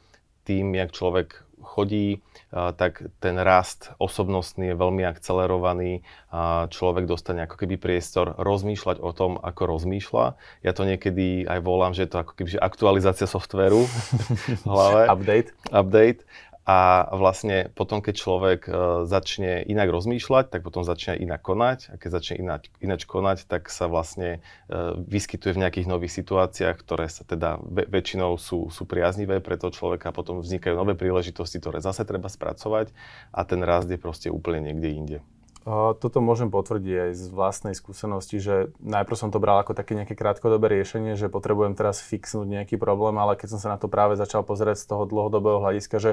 tým, 0.49 0.73
jak 0.79 0.97
človek 0.97 1.47
chodí, 1.67 2.23
tak 2.55 3.03
ten 3.19 3.37
rast 3.43 3.91
osobnostný 3.99 4.73
je 4.73 4.77
veľmi 4.79 5.03
akcelerovaný 5.03 6.07
a 6.31 6.71
človek 6.71 7.05
dostane 7.11 7.43
ako 7.43 7.59
keby 7.59 7.75
priestor 7.75 8.39
rozmýšľať 8.39 9.03
o 9.03 9.11
tom, 9.11 9.35
ako 9.35 9.75
rozmýšľa. 9.77 10.39
Ja 10.63 10.73
to 10.73 10.87
niekedy 10.87 11.43
aj 11.43 11.59
volám, 11.67 11.93
že 11.93 12.07
je 12.07 12.11
to 12.15 12.23
ako 12.23 12.33
keby 12.39 12.63
aktualizácia 12.63 13.27
softveru 13.27 13.83
v 13.83 14.67
hlave. 14.73 15.11
Update. 15.11 15.49
Update 15.75 16.23
A 16.67 17.07
vlastne 17.15 17.71
potom, 17.79 18.03
keď 18.03 18.15
človek 18.19 18.61
uh, 18.67 18.75
začne 19.07 19.63
inak 19.63 19.87
rozmýšľať, 19.87 20.51
tak 20.51 20.67
potom 20.67 20.83
začne 20.83 21.15
inak 21.15 21.39
konať. 21.39 21.95
A 21.95 21.95
keď 21.95 22.11
začne 22.19 22.35
ináč, 22.43 22.75
ináč 22.83 23.07
konať, 23.07 23.47
tak 23.47 23.71
sa 23.71 23.87
vlastne 23.87 24.43
uh, 24.67 24.99
vyskytuje 24.99 25.55
v 25.55 25.63
nejakých 25.63 25.87
nových 25.87 26.11
situáciách, 26.19 26.75
ktoré 26.83 27.07
sa 27.07 27.23
teda 27.23 27.63
väčšinou 27.71 28.35
sú, 28.35 28.67
sú 28.75 28.83
priaznivé 28.83 29.39
pre 29.39 29.55
toho 29.55 29.71
človeka. 29.71 30.11
Potom 30.11 30.43
vznikajú 30.43 30.75
nové 30.75 30.99
príležitosti, 30.99 31.63
ktoré 31.63 31.79
zase 31.79 32.03
treba 32.03 32.27
spracovať 32.27 32.91
a 33.31 33.41
ten 33.47 33.63
rast 33.63 33.87
je 33.87 34.03
proste 34.03 34.27
úplne 34.27 34.59
niekde 34.59 34.91
inde. 34.91 35.19
Toto 35.99 36.23
môžem 36.23 36.47
potvrdiť 36.47 36.95
aj 36.95 37.11
z 37.19 37.25
vlastnej 37.35 37.75
skúsenosti, 37.75 38.39
že 38.39 38.71
najprv 38.79 39.19
som 39.19 39.35
to 39.35 39.43
bral 39.43 39.59
ako 39.59 39.75
také 39.75 39.99
nejaké 39.99 40.15
krátkodobé 40.15 40.71
riešenie, 40.71 41.19
že 41.19 41.27
potrebujem 41.27 41.75
teraz 41.75 41.99
fixnúť 41.99 42.47
nejaký 42.47 42.79
problém, 42.79 43.19
ale 43.19 43.35
keď 43.35 43.55
som 43.55 43.59
sa 43.59 43.75
na 43.75 43.79
to 43.79 43.91
práve 43.91 44.15
začal 44.15 44.47
pozerať 44.47 44.79
z 44.79 44.87
toho 44.95 45.11
dlhodobého 45.11 45.59
hľadiska, 45.59 45.99
že 45.99 46.13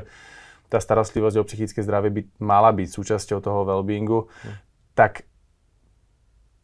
tá 0.74 0.82
starostlivosť 0.82 1.38
o 1.38 1.46
psychické 1.46 1.86
zdravie 1.86 2.10
by 2.10 2.22
mala 2.42 2.74
byť 2.74 2.89
súčasťou 2.89 3.38
toho 3.38 3.62
wellbeingu, 3.62 4.25
hm. 4.25 4.53
tak 4.98 5.30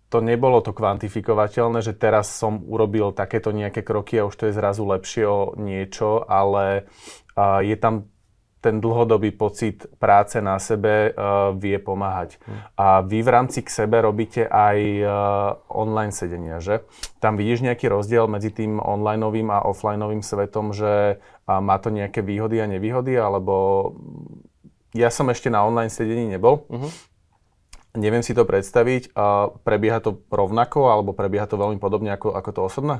to 0.09 0.25
nebolo 0.25 0.57
to 0.65 0.73
kvantifikovateľné, 0.73 1.85
že 1.85 1.93
teraz 1.93 2.33
som 2.33 2.65
urobil 2.65 3.13
takéto 3.13 3.53
nejaké 3.53 3.85
kroky 3.85 4.17
a 4.17 4.25
už 4.25 4.33
to 4.41 4.49
je 4.49 4.57
zrazu 4.57 4.81
lepšie 4.81 5.29
o 5.29 5.53
niečo, 5.53 6.25
ale 6.25 6.89
je 7.37 7.77
tam 7.77 8.09
ten 8.59 8.83
dlhodobý 8.83 9.31
pocit 9.31 9.87
práce 10.03 10.35
na 10.43 10.59
sebe 10.59 11.15
uh, 11.15 11.55
vie 11.55 11.79
pomáhať. 11.79 12.35
Hmm. 12.43 12.59
A 12.75 12.87
vy 12.99 13.23
v 13.23 13.29
rámci 13.31 13.63
k 13.63 13.71
sebe 13.71 14.03
robíte 14.03 14.43
aj 14.47 14.77
uh, 14.99 15.11
online 15.71 16.11
sedenia, 16.11 16.59
že? 16.59 16.83
Tam 17.23 17.39
vidíš 17.39 17.63
nejaký 17.63 17.87
rozdiel 17.87 18.27
medzi 18.27 18.51
tým 18.51 18.83
onlineovým 18.83 19.47
a 19.47 19.63
offlineovým 19.63 20.19
svetom, 20.19 20.75
že 20.75 21.17
uh, 21.19 21.63
má 21.63 21.79
to 21.79 21.87
nejaké 21.87 22.19
výhody 22.19 22.59
a 22.59 22.67
nevýhody, 22.67 23.15
alebo 23.15 23.95
ja 24.91 25.07
som 25.07 25.31
ešte 25.31 25.47
na 25.47 25.63
online 25.63 25.91
sedení 25.91 26.27
nebol. 26.27 26.67
Uh-huh. 26.67 26.91
Neviem 27.95 28.21
si 28.21 28.35
to 28.35 28.43
predstaviť. 28.43 29.15
Uh, 29.15 29.55
prebieha 29.63 30.03
to 30.03 30.19
rovnako, 30.27 30.91
alebo 30.91 31.15
prebieha 31.15 31.47
to 31.47 31.55
veľmi 31.55 31.79
podobne 31.79 32.11
ako, 32.11 32.35
ako 32.35 32.49
to 32.51 32.61
osobné? 32.67 32.95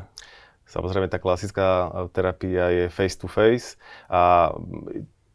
Samozrejme, 0.70 1.10
tá 1.10 1.18
klasická 1.18 1.90
terapia 2.14 2.70
je 2.70 2.86
face 2.94 3.18
to 3.18 3.26
face 3.26 3.74
a 4.06 4.54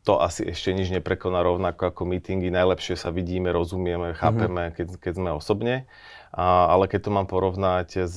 to 0.04 0.20
asi 0.20 0.44
ešte 0.44 0.76
nič 0.76 0.92
neprekoná 0.92 1.40
rovnako 1.40 1.88
ako 1.88 2.04
meetingy. 2.04 2.52
Najlepšie 2.52 3.00
sa 3.00 3.08
vidíme, 3.08 3.48
rozumieme, 3.50 4.12
chápeme, 4.12 4.68
mm-hmm. 4.68 4.76
keď, 4.76 4.86
keď 5.00 5.12
sme 5.16 5.30
osobne. 5.32 5.88
A, 6.36 6.68
ale 6.68 6.92
keď 6.92 7.08
to 7.08 7.10
mám 7.10 7.24
porovnať 7.24 7.88
s 8.04 8.16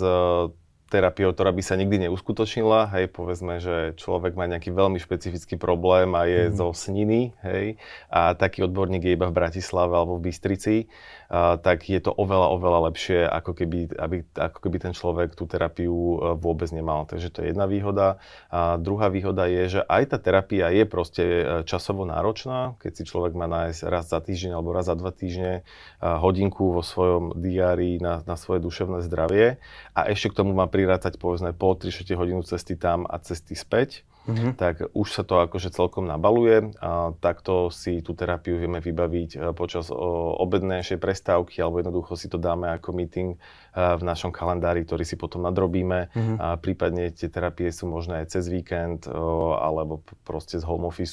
terapiou, 0.87 1.35
ktorá 1.35 1.51
by 1.51 1.63
sa 1.63 1.75
nikdy 1.75 2.07
neuskutočnila, 2.07 2.87
hej, 2.95 3.11
povedzme, 3.11 3.59
že 3.59 3.95
človek 3.99 4.39
má 4.39 4.47
nejaký 4.47 4.71
veľmi 4.71 4.99
špecifický 4.99 5.59
problém 5.59 6.15
a 6.15 6.23
je 6.23 6.47
mm. 6.47 6.53
zo 6.55 6.71
sniny, 6.71 7.35
hej, 7.43 7.75
a 8.07 8.31
taký 8.39 8.63
odborník 8.63 9.03
je 9.03 9.15
iba 9.19 9.27
v 9.27 9.35
Bratislave 9.35 9.91
alebo 9.91 10.15
v 10.15 10.31
Bystrici, 10.31 10.87
tak 11.35 11.91
je 11.91 11.99
to 11.99 12.15
oveľa, 12.15 12.47
oveľa 12.55 12.79
lepšie, 12.91 13.19
ako 13.27 13.51
keby, 13.51 13.99
aby, 13.99 14.17
ako 14.31 14.59
keby 14.63 14.77
ten 14.79 14.93
človek 14.95 15.35
tú 15.35 15.43
terapiu 15.43 15.91
e, 15.91 16.17
vôbec 16.39 16.71
nemal. 16.71 17.03
Takže 17.03 17.27
to 17.35 17.43
je 17.43 17.51
jedna 17.51 17.67
výhoda. 17.67 18.23
A 18.47 18.79
druhá 18.79 19.11
výhoda 19.11 19.43
je, 19.51 19.79
že 19.79 19.81
aj 19.83 20.15
tá 20.15 20.17
terapia 20.23 20.71
je 20.71 20.83
proste 20.87 21.23
e, 21.23 21.43
časovo 21.67 22.07
náročná, 22.07 22.79
keď 22.79 22.91
si 22.95 23.03
človek 23.03 23.35
má 23.35 23.51
nájsť 23.51 23.81
raz 23.91 24.07
za 24.07 24.23
týždeň 24.23 24.55
alebo 24.55 24.71
raz 24.71 24.87
za 24.87 24.95
dva 24.95 25.11
týždne 25.11 25.67
hodinku 25.99 26.71
vo 26.71 26.79
svojom 26.79 27.35
diári 27.35 27.99
na, 27.99 28.23
na 28.23 28.39
svoje 28.39 28.63
duševné 28.63 29.03
zdravie 29.03 29.59
a 29.91 30.01
ešte 30.07 30.31
k 30.31 30.37
tomu 30.39 30.55
má 30.55 30.69
prirátať 30.71 31.19
povedzme 31.19 31.51
pol 31.51 31.75
3 31.75 31.91
hodinu 32.15 32.41
cesty 32.47 32.79
tam 32.79 33.03
a 33.03 33.19
cesty 33.19 33.57
späť, 33.57 34.07
mm-hmm. 34.27 34.51
tak 34.59 34.91
už 34.93 35.07
sa 35.09 35.23
to 35.25 35.41
akože 35.41 35.73
celkom 35.73 36.05
nabaluje. 36.05 36.75
A 36.83 37.15
takto 37.17 37.73
si 37.73 38.03
tú 38.05 38.13
terapiu 38.13 38.59
vieme 38.61 38.83
vybaviť 38.83 39.29
e, 39.33 39.37
počas 39.57 39.89
obednejšej 39.89 40.99
prestávky 41.01 41.63
alebo 41.63 41.81
jednoducho 41.81 42.13
si 42.19 42.27
to 42.29 42.37
dáme 42.37 42.69
ako 42.69 42.93
meeting 42.93 43.35
e, 43.35 43.37
v 43.79 44.03
našom 44.03 44.29
kalendári, 44.35 44.85
ktorý 44.85 45.07
si 45.07 45.15
potom 45.17 45.47
nadrobíme. 45.47 46.11
Mm-hmm. 46.13 46.37
A 46.37 46.59
prípadne 46.59 47.09
tie 47.15 47.31
terapie 47.31 47.71
sú 47.73 47.87
možné 47.87 48.27
aj 48.27 48.37
cez 48.37 48.51
víkend 48.51 49.07
alebo 49.07 50.03
proste 50.27 50.59
z 50.59 50.67
home 50.67 50.85
office. 50.85 51.07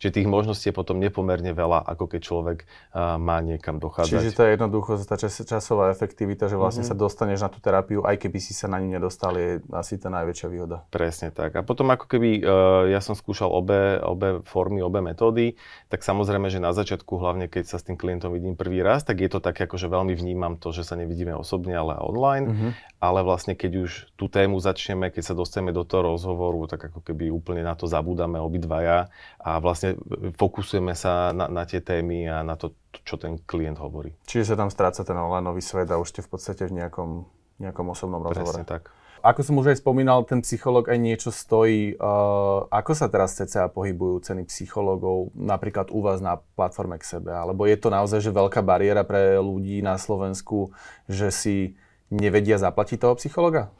Čiže 0.00 0.22
tých 0.22 0.28
možností 0.28 0.72
je 0.72 0.74
potom 0.74 0.96
nepomerne 0.96 1.52
veľa, 1.52 1.84
ako 1.84 2.08
keď 2.08 2.20
človek 2.24 2.58
má 2.96 3.38
niekam 3.44 3.76
dochádzať. 3.76 4.08
Čiže 4.08 4.32
je 4.32 4.54
jednoducho 4.56 4.96
tá 5.04 5.20
časová 5.20 5.92
efektivita, 5.92 6.48
že 6.48 6.56
vlastne 6.56 6.82
mm-hmm. 6.86 6.96
sa 6.96 7.04
dostaneš 7.04 7.38
na 7.44 7.50
tú 7.52 7.58
terapiu, 7.60 8.00
aj 8.00 8.16
keby 8.16 8.38
si 8.40 8.56
sa 8.56 8.66
na 8.70 8.80
ňu 8.80 8.96
nedostal, 8.96 9.36
je 9.36 9.60
asi 9.76 10.00
tá 10.00 10.08
najväčšia 10.08 10.48
výhoda. 10.48 10.88
Presne 10.88 11.28
tak. 11.28 11.52
A 11.58 11.60
potom 11.60 11.92
ako 11.92 12.08
keby 12.08 12.45
ja 12.88 13.00
som 13.02 13.18
skúšal 13.18 13.50
obe, 13.50 13.98
obe 14.00 14.40
formy, 14.46 14.80
obe 14.80 15.02
metódy, 15.02 15.58
tak 15.90 16.06
samozrejme, 16.06 16.46
že 16.48 16.62
na 16.62 16.70
začiatku, 16.70 17.18
hlavne 17.18 17.50
keď 17.50 17.64
sa 17.66 17.76
s 17.76 17.86
tým 17.86 17.98
klientom 17.98 18.30
vidím 18.30 18.54
prvý 18.54 18.80
raz, 18.80 19.02
tak 19.02 19.20
je 19.20 19.30
to 19.30 19.42
také, 19.42 19.66
ako 19.66 19.76
že 19.76 19.90
veľmi 19.90 20.14
vnímam 20.16 20.56
to, 20.56 20.72
že 20.72 20.86
sa 20.86 20.96
nevidíme 20.96 21.36
osobne, 21.36 21.76
ale 21.76 21.98
online. 22.00 22.46
Mm-hmm. 22.48 22.70
Ale 22.96 23.20
vlastne 23.22 23.52
keď 23.52 23.72
už 23.86 23.90
tú 24.16 24.32
tému 24.32 24.56
začneme, 24.56 25.12
keď 25.12 25.32
sa 25.32 25.34
dostaneme 25.36 25.76
do 25.76 25.84
toho 25.84 26.16
rozhovoru, 26.16 26.64
tak 26.64 26.88
ako 26.88 27.04
keby 27.04 27.28
úplne 27.28 27.60
na 27.60 27.76
to 27.76 27.84
zabúdame 27.84 28.40
obidvaja 28.40 29.12
a 29.36 29.60
vlastne 29.60 30.00
fokusujeme 30.40 30.96
sa 30.96 31.36
na, 31.36 31.52
na 31.52 31.68
tie 31.68 31.84
témy 31.84 32.24
a 32.24 32.40
na 32.40 32.56
to, 32.56 32.72
čo 33.04 33.20
ten 33.20 33.36
klient 33.44 33.76
hovorí. 33.76 34.16
Čiže 34.24 34.54
sa 34.54 34.56
tam 34.56 34.72
stráca 34.72 35.04
ten 35.04 35.18
online 35.18 35.60
svet 35.60 35.92
a 35.92 36.00
už 36.00 36.08
ste 36.16 36.20
v 36.24 36.32
podstate 36.32 36.64
v 36.72 36.80
nejakom, 36.80 37.28
nejakom 37.60 37.86
osobnom 37.92 38.24
rozhovore. 38.24 38.64
Presne 38.64 38.64
tak. 38.64 38.95
Ako 39.26 39.42
som 39.42 39.58
už 39.58 39.74
aj 39.74 39.82
spomínal, 39.82 40.22
ten 40.22 40.38
psychológ 40.38 40.86
aj 40.86 41.02
niečo 41.02 41.34
stojí. 41.34 41.98
Uh, 41.98 42.70
ako 42.70 42.94
sa 42.94 43.10
teraz 43.10 43.34
cca 43.34 43.66
pohybujú 43.66 44.22
ceny 44.22 44.46
psychológov 44.46 45.34
napríklad 45.34 45.90
u 45.90 45.98
vás 45.98 46.22
na 46.22 46.38
platforme 46.54 46.94
k 46.94 47.18
sebe? 47.18 47.34
Alebo 47.34 47.66
je 47.66 47.74
to 47.74 47.90
naozaj 47.90 48.22
že 48.22 48.30
veľká 48.30 48.62
bariéra 48.62 49.02
pre 49.02 49.34
ľudí 49.42 49.82
na 49.82 49.98
Slovensku, 49.98 50.70
že 51.10 51.34
si 51.34 51.74
nevedia 52.06 52.54
zaplatiť 52.54 53.02
toho 53.02 53.18
psychologa? 53.18 53.74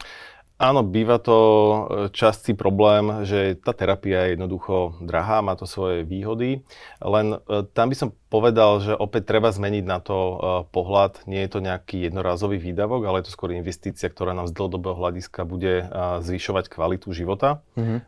Áno, 0.56 0.80
býva 0.80 1.20
to 1.20 1.36
e, 1.36 1.78
častý 2.16 2.56
problém, 2.56 3.28
že 3.28 3.60
tá 3.60 3.76
terapia 3.76 4.24
je 4.24 4.40
jednoducho 4.40 4.96
drahá, 5.04 5.44
má 5.44 5.52
to 5.52 5.68
svoje 5.68 6.00
výhody, 6.00 6.64
len 7.04 7.36
e, 7.44 7.60
tam 7.76 7.92
by 7.92 7.96
som 7.96 8.16
povedal, 8.26 8.82
že 8.82 8.92
opäť 8.92 9.30
treba 9.30 9.54
zmeniť 9.54 9.84
na 9.86 9.98
to 10.02 10.16
e, 10.16 10.34
pohľad. 10.74 11.24
Nie 11.30 11.46
je 11.46 11.50
to 11.56 11.60
nejaký 11.62 12.10
jednorazový 12.10 12.58
výdavok, 12.58 13.06
ale 13.06 13.22
je 13.22 13.30
to 13.30 13.36
skôr 13.36 13.54
investícia, 13.54 14.10
ktorá 14.10 14.34
nám 14.34 14.50
z 14.50 14.56
dlhodobého 14.56 14.98
hľadiska 14.98 15.46
bude 15.46 15.88
zvyšovať 16.22 16.70
kvalitu 16.70 17.14
života. 17.14 17.62
Mm-hmm. 17.78 17.98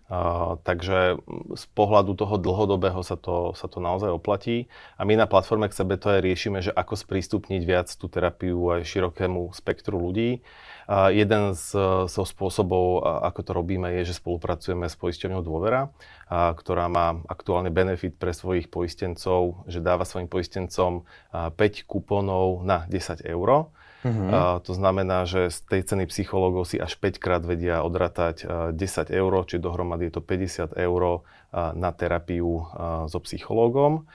Takže 0.67 1.21
z 1.55 1.65
pohľadu 1.73 2.19
toho 2.19 2.35
dlhodobého 2.37 3.01
sa 3.07 3.15
to, 3.15 3.55
sa 3.55 3.71
to 3.71 3.79
naozaj 3.79 4.11
oplatí. 4.11 4.67
A 4.99 5.07
my 5.07 5.15
na 5.15 5.31
platforme 5.31 5.71
k 5.71 5.79
sebe 5.79 5.95
to 6.01 6.19
aj 6.19 6.21
riešime, 6.25 6.59
že 6.65 6.75
ako 6.75 6.99
sprístupniť 6.99 7.63
viac 7.63 7.89
tú 7.93 8.11
terapiu 8.11 8.59
aj 8.75 8.89
širokému 8.89 9.55
spektru 9.55 10.01
ľudí. 10.01 10.43
A 10.89 11.13
jeden 11.13 11.53
z, 11.53 11.77
zo 12.09 12.25
spôsobov, 12.25 13.05
ako 13.05 13.41
to 13.45 13.53
robíme, 13.53 13.93
je, 14.01 14.09
že 14.09 14.25
spolupracujeme 14.25 14.89
s 14.89 14.97
poisťovňou 14.97 15.45
Dôvera, 15.45 15.93
a, 16.33 16.57
ktorá 16.57 16.89
má 16.89 17.21
aktuálne 17.29 17.69
benefit 17.69 18.17
pre 18.17 18.33
svojich 18.33 18.73
poistencov, 18.73 19.69
že 19.69 19.85
dáva 19.85 20.08
svojim 20.09 20.29
poistencom 20.33 21.05
5 21.31 21.53
kupónov 21.85 22.65
na 22.65 22.89
10 22.89 23.29
eur. 23.29 23.69
Uh-huh. 23.99 24.31
A, 24.31 24.63
to 24.63 24.73
znamená, 24.73 25.27
že 25.27 25.51
z 25.51 25.59
tej 25.69 25.83
ceny 25.85 26.05
psychológov 26.09 26.71
si 26.71 26.81
až 26.81 26.97
5 26.97 27.19
krát 27.21 27.43
vedia 27.45 27.85
odratať 27.85 28.49
10 28.73 29.11
eur, 29.11 29.33
či 29.45 29.61
dohromady 29.61 30.09
je 30.09 30.17
to 30.17 30.23
50 30.25 30.73
eur 30.79 31.03
na 31.53 31.91
terapiu 31.93 32.65
so 33.11 33.19
psychológom. 33.27 34.07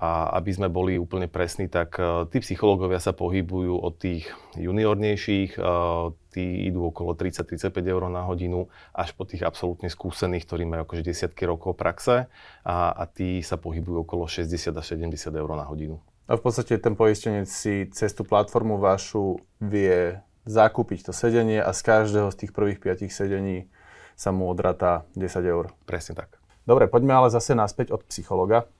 A 0.00 0.32
aby 0.40 0.48
sme 0.56 0.72
boli 0.72 0.96
úplne 0.96 1.28
presní, 1.28 1.68
tak 1.68 2.00
uh, 2.00 2.24
tí 2.24 2.40
psychológovia 2.40 2.96
sa 2.96 3.12
pohybujú 3.12 3.76
od 3.84 4.00
tých 4.00 4.32
juniornejších, 4.56 5.60
uh, 5.60 6.16
tí 6.32 6.64
idú 6.72 6.88
okolo 6.88 7.12
30-35 7.12 7.68
eur 7.84 8.08
na 8.08 8.24
hodinu, 8.24 8.72
až 8.96 9.12
po 9.12 9.28
tých 9.28 9.44
absolútne 9.44 9.92
skúsených, 9.92 10.48
ktorí 10.48 10.64
majú 10.64 10.88
akože 10.88 11.04
desiatky 11.04 11.44
rokov 11.44 11.76
praxe 11.76 12.32
a, 12.64 12.76
a 12.96 13.04
tí 13.04 13.44
sa 13.44 13.60
pohybujú 13.60 14.08
okolo 14.08 14.24
60 14.24 14.72
až 14.72 14.86
70 14.96 15.36
eur 15.36 15.50
na 15.52 15.68
hodinu. 15.68 16.00
A 16.30 16.38
v 16.38 16.42
podstate 16.46 16.78
ten 16.80 16.96
poistenec 16.96 17.50
si 17.50 17.90
cez 17.92 18.14
tú 18.14 18.24
platformu 18.24 18.80
vašu 18.80 19.42
vie 19.58 20.22
zakúpiť 20.48 21.10
to 21.10 21.12
sedenie 21.12 21.60
a 21.60 21.74
z 21.74 21.80
každého 21.84 22.32
z 22.32 22.46
tých 22.46 22.52
prvých 22.54 22.80
5 22.80 23.10
sedení 23.12 23.68
sa 24.14 24.30
mu 24.30 24.48
odratá 24.48 25.04
10 25.18 25.44
eur. 25.44 25.74
Presne 25.84 26.16
tak. 26.16 26.40
Dobre, 26.64 26.86
poďme 26.86 27.18
ale 27.18 27.28
zase 27.34 27.58
naspäť 27.58 27.90
od 27.90 28.06
psychologa 28.06 28.70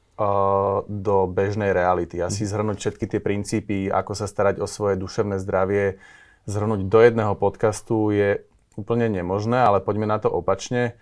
do 0.84 1.16
bežnej 1.32 1.72
reality. 1.72 2.20
Asi 2.20 2.44
mhm. 2.44 2.50
zhrnúť 2.52 2.76
všetky 2.76 3.04
tie 3.08 3.20
princípy, 3.20 3.88
ako 3.88 4.12
sa 4.12 4.28
starať 4.28 4.60
o 4.60 4.68
svoje 4.68 5.00
duševné 5.00 5.40
zdravie, 5.40 5.96
zhrnúť 6.44 6.88
do 6.88 6.98
jedného 7.00 7.34
podcastu 7.36 8.12
je 8.12 8.44
úplne 8.76 9.08
nemožné, 9.08 9.60
ale 9.60 9.80
poďme 9.80 10.08
na 10.08 10.20
to 10.20 10.28
opačne. 10.28 10.96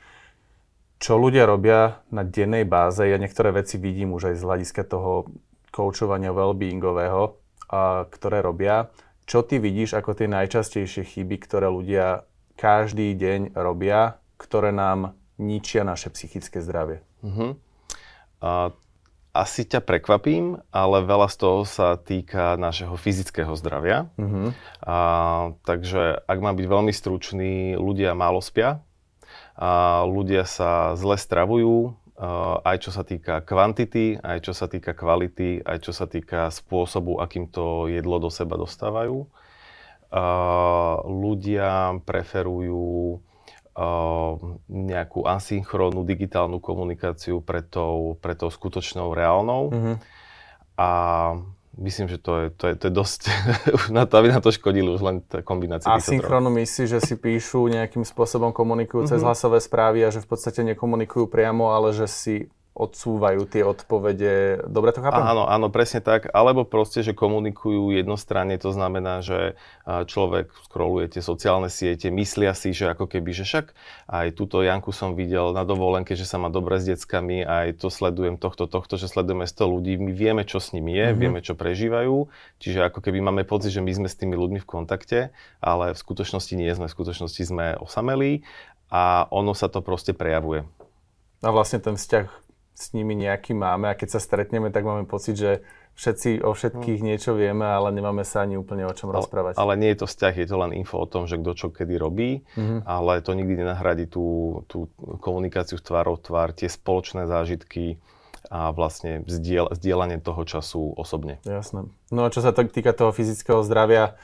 Čo 0.99 1.15
ľudia 1.15 1.47
robia 1.47 2.03
na 2.11 2.27
dennej 2.27 2.67
báze, 2.67 3.07
ja 3.07 3.19
niektoré 3.23 3.55
veci 3.55 3.79
vidím 3.79 4.19
už 4.19 4.35
aj 4.35 4.37
z 4.39 4.43
hľadiska 4.43 4.83
toho 4.83 5.31
koučovania 5.71 6.35
well-beingového, 6.35 7.39
ktoré 8.11 8.43
robia. 8.43 8.91
Čo 9.29 9.47
ty 9.47 9.63
vidíš 9.63 9.95
ako 9.95 10.19
tie 10.19 10.27
najčastejšie 10.27 11.07
chyby, 11.07 11.39
ktoré 11.39 11.71
ľudia 11.71 12.27
každý 12.59 13.15
deň 13.15 13.55
robia, 13.55 14.19
ktoré 14.41 14.75
nám 14.75 15.15
ničia 15.39 15.87
naše 15.87 16.11
psychické 16.11 16.59
zdravie? 16.59 17.07
Uh-huh. 17.23 17.55
A 18.43 18.75
asi 19.39 19.63
ťa 19.63 19.87
prekvapím, 19.87 20.59
ale 20.75 21.07
veľa 21.07 21.31
z 21.31 21.37
toho 21.39 21.63
sa 21.63 21.95
týka 21.95 22.59
našeho 22.59 22.99
fyzického 22.99 23.55
zdravia. 23.55 24.11
Uh-huh. 24.19 24.51
A, 24.83 24.97
takže 25.63 26.27
ak 26.27 26.39
mám 26.43 26.59
byť 26.59 26.67
veľmi 26.67 26.91
stručný, 26.91 27.79
ľudia 27.79 28.19
málo 28.19 28.43
spia, 28.43 28.83
a 29.55 30.03
ľudia 30.07 30.43
sa 30.43 30.99
zle 30.99 31.15
stravujú, 31.15 31.95
aj 32.67 32.77
čo 32.83 32.91
sa 32.91 33.07
týka 33.07 33.43
kvantity, 33.47 34.19
aj 34.19 34.51
čo 34.51 34.51
sa 34.51 34.67
týka 34.67 34.91
kvality, 34.91 35.63
aj 35.63 35.79
čo 35.87 35.95
sa 35.95 36.11
týka 36.11 36.51
spôsobu, 36.51 37.23
akým 37.23 37.47
to 37.47 37.87
jedlo 37.87 38.19
do 38.19 38.27
seba 38.27 38.59
dostávajú. 38.59 39.31
Ľudia 41.07 42.03
preferujú 42.03 43.23
nejakú 44.67 45.23
asynchrónnu 45.23 46.03
digitálnu 46.03 46.59
komunikáciu 46.59 47.39
pred 47.39 47.63
tou, 47.71 48.19
pred 48.19 48.35
tou 48.35 48.51
skutočnou 48.51 49.15
reálnou. 49.15 49.71
Mm-hmm. 49.71 49.97
A 50.79 50.91
myslím, 51.79 52.11
že 52.11 52.19
to 52.19 52.33
je, 52.43 52.47
to 52.51 52.65
je, 52.71 52.75
to 52.75 52.85
je 52.91 52.93
dosť 52.93 53.21
na 53.97 54.03
to, 54.05 54.19
aby 54.19 54.35
na 54.35 54.43
to 54.43 54.51
škodili 54.51 54.91
už 54.91 55.03
len 55.03 55.17
tá 55.23 55.47
kombinácia 55.47 55.87
Asynchrónnu 55.87 56.51
myslí, 56.51 56.85
že 56.91 56.99
si 56.99 57.15
píšu 57.15 57.71
nejakým 57.71 58.03
spôsobom 58.03 58.51
komunikujú 58.51 59.07
mm-hmm. 59.07 59.15
cez 59.15 59.23
hlasové 59.23 59.63
správy 59.63 60.03
a 60.03 60.11
že 60.11 60.23
v 60.23 60.29
podstate 60.29 60.67
nekomunikujú 60.75 61.31
priamo, 61.31 61.71
ale 61.71 61.95
že 61.95 62.11
si 62.11 62.35
odsúvajú 62.79 63.43
tie 63.51 63.67
odpovede. 63.67 64.63
Dobre 64.71 64.95
to 64.95 65.03
chápem? 65.03 65.19
Áno, 65.19 65.51
áno, 65.51 65.67
presne 65.67 65.99
tak. 65.99 66.31
Alebo 66.31 66.63
proste, 66.63 67.03
že 67.03 67.11
komunikujú 67.11 67.91
jednostranne, 67.91 68.55
to 68.55 68.71
znamená, 68.71 69.19
že 69.19 69.59
človek 69.85 70.55
scrolluje 70.71 71.19
tie 71.19 71.23
sociálne 71.25 71.67
siete, 71.67 72.07
myslia 72.15 72.55
si, 72.55 72.71
že 72.71 72.95
ako 72.95 73.11
keby, 73.11 73.35
že 73.35 73.43
však 73.43 73.75
aj 74.07 74.27
túto 74.39 74.63
Janku 74.63 74.95
som 74.95 75.19
videl 75.19 75.51
na 75.51 75.67
dovolenke, 75.67 76.15
že 76.15 76.23
sa 76.23 76.39
má 76.39 76.55
dobre 76.55 76.79
s 76.79 76.87
deckami, 76.87 77.43
aj 77.43 77.83
to 77.83 77.91
sledujem 77.91 78.39
tohto, 78.39 78.71
tohto, 78.71 78.95
že 78.95 79.11
sledujeme 79.11 79.51
100 79.51 79.59
ľudí, 79.67 79.99
my 79.99 80.13
vieme, 80.15 80.43
čo 80.47 80.63
s 80.63 80.71
nimi 80.71 80.95
je, 80.95 81.11
mm-hmm. 81.11 81.19
vieme, 81.19 81.41
čo 81.43 81.59
prežívajú, 81.59 82.31
čiže 82.63 82.87
ako 82.87 83.03
keby 83.03 83.19
máme 83.19 83.43
pocit, 83.43 83.75
že 83.75 83.83
my 83.83 83.91
sme 83.91 84.09
s 84.09 84.15
tými 84.15 84.39
ľuďmi 84.39 84.63
v 84.63 84.71
kontakte, 84.71 85.35
ale 85.59 85.93
v 85.93 85.99
skutočnosti 85.99 86.55
nie 86.55 86.71
sme, 86.71 86.87
v 86.87 86.95
skutočnosti 86.95 87.43
sme 87.43 87.75
osamelí 87.83 88.47
a 88.87 89.27
ono 89.35 89.51
sa 89.51 89.67
to 89.67 89.83
proste 89.83 90.15
prejavuje. 90.15 90.63
A 91.43 91.51
vlastne 91.51 91.83
ten 91.83 91.99
vzťah 91.99 92.48
s 92.79 92.95
nimi 92.95 93.19
nejaký 93.19 93.59
máme 93.59 93.91
a 93.91 93.99
keď 93.99 94.15
sa 94.15 94.21
stretneme, 94.23 94.71
tak 94.71 94.87
máme 94.87 95.03
pocit, 95.11 95.35
že 95.35 95.67
všetci 95.99 96.47
o 96.47 96.55
všetkých 96.55 97.03
hmm. 97.03 97.09
niečo 97.11 97.35
vieme, 97.35 97.67
ale 97.67 97.91
nemáme 97.91 98.23
sa 98.23 98.47
ani 98.47 98.55
úplne 98.55 98.87
o 98.87 98.95
čom 98.95 99.11
ale, 99.11 99.19
rozprávať. 99.19 99.59
Ale 99.59 99.75
nie 99.75 99.91
je 99.91 99.99
to 99.99 100.07
vzťah, 100.07 100.35
je 100.39 100.47
to 100.47 100.57
len 100.63 100.71
info 100.79 101.03
o 101.03 101.11
tom, 101.11 101.27
že 101.27 101.43
kto 101.43 101.53
čo 101.59 101.69
kedy 101.75 101.99
robí, 101.99 102.47
mm-hmm. 102.55 102.87
ale 102.87 103.19
to 103.19 103.35
nikdy 103.35 103.59
nenahradí 103.59 104.07
tú, 104.07 104.63
tú 104.71 104.87
komunikáciu 105.19 105.83
tvárov 105.83 106.23
tvár, 106.23 106.55
tie 106.55 106.71
spoločné 106.71 107.27
zážitky 107.27 107.99
a 108.47 108.71
vlastne 108.71 109.27
vzdiel, 109.27 109.75
zdieľanie 109.75 110.23
toho 110.23 110.47
času 110.47 110.95
osobne. 110.95 111.43
Jasné. 111.43 111.91
No 112.15 112.21
a 112.23 112.31
čo 112.31 112.47
sa 112.47 112.55
týka 112.55 112.95
toho 112.95 113.11
fyzického 113.11 113.67
zdravia, 113.67 114.15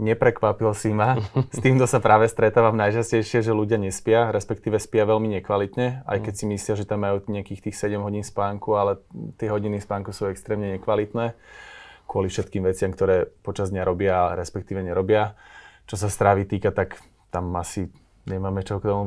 Neprekvapil 0.00 0.72
si 0.72 0.90
ma. 0.94 1.20
S 1.54 1.60
týmto 1.60 1.84
sa 1.84 2.00
práve 2.00 2.24
stretávam 2.30 2.76
najčastejšie, 2.76 3.44
že 3.44 3.52
ľudia 3.52 3.76
nespia, 3.76 4.32
respektíve 4.32 4.80
spia 4.80 5.04
veľmi 5.04 5.36
nekvalitne, 5.40 6.06
aj 6.08 6.18
keď 6.24 6.34
si 6.34 6.44
myslia, 6.48 6.74
že 6.80 6.88
tam 6.88 7.04
majú 7.04 7.20
nejakých 7.28 7.70
tých 7.70 7.76
7 7.76 8.00
hodín 8.00 8.24
spánku, 8.24 8.72
ale 8.72 9.00
tie 9.36 9.52
hodiny 9.52 9.78
spánku 9.78 10.10
sú 10.16 10.32
extrémne 10.32 10.80
nekvalitné 10.80 11.36
kvôli 12.12 12.28
všetkým 12.28 12.68
veciam, 12.68 12.92
ktoré 12.92 13.32
počas 13.40 13.72
dňa 13.72 13.88
robia, 13.88 14.36
respektíve 14.36 14.84
nerobia. 14.84 15.32
Čo 15.88 15.96
sa 15.96 16.12
strávy 16.12 16.44
týka, 16.44 16.68
tak 16.68 17.00
tam 17.32 17.48
asi 17.56 17.88
nemáme 18.28 18.60
čo 18.62 18.78
k 18.78 18.92
tomu 18.92 19.04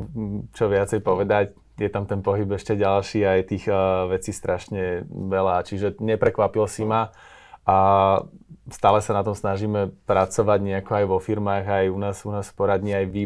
čo 0.50 0.66
viacej 0.66 1.06
povedať. 1.06 1.54
Je 1.78 1.86
tam 1.86 2.08
ten 2.08 2.24
pohyb 2.24 2.50
ešte 2.50 2.74
ďalší, 2.74 3.22
aj 3.22 3.40
tých 3.52 3.64
uh, 3.70 4.10
vecí 4.10 4.34
strašne 4.34 5.06
veľa, 5.06 5.62
čiže 5.62 6.02
neprekvapil 6.02 6.66
si 6.66 6.82
ma. 6.82 7.14
A 7.66 7.76
stále 8.70 8.98
sa 9.02 9.12
na 9.14 9.22
tom 9.26 9.34
snažíme 9.34 9.94
pracovať 10.06 10.58
nejako 10.62 10.92
aj 10.94 11.04
vo 11.06 11.18
firmách, 11.18 11.64
aj 11.66 11.86
u 11.90 11.98
nás, 11.98 12.16
u 12.22 12.30
nás 12.30 12.46
v 12.50 12.54
poradni, 12.54 12.94
aj 12.94 13.06
vy 13.10 13.22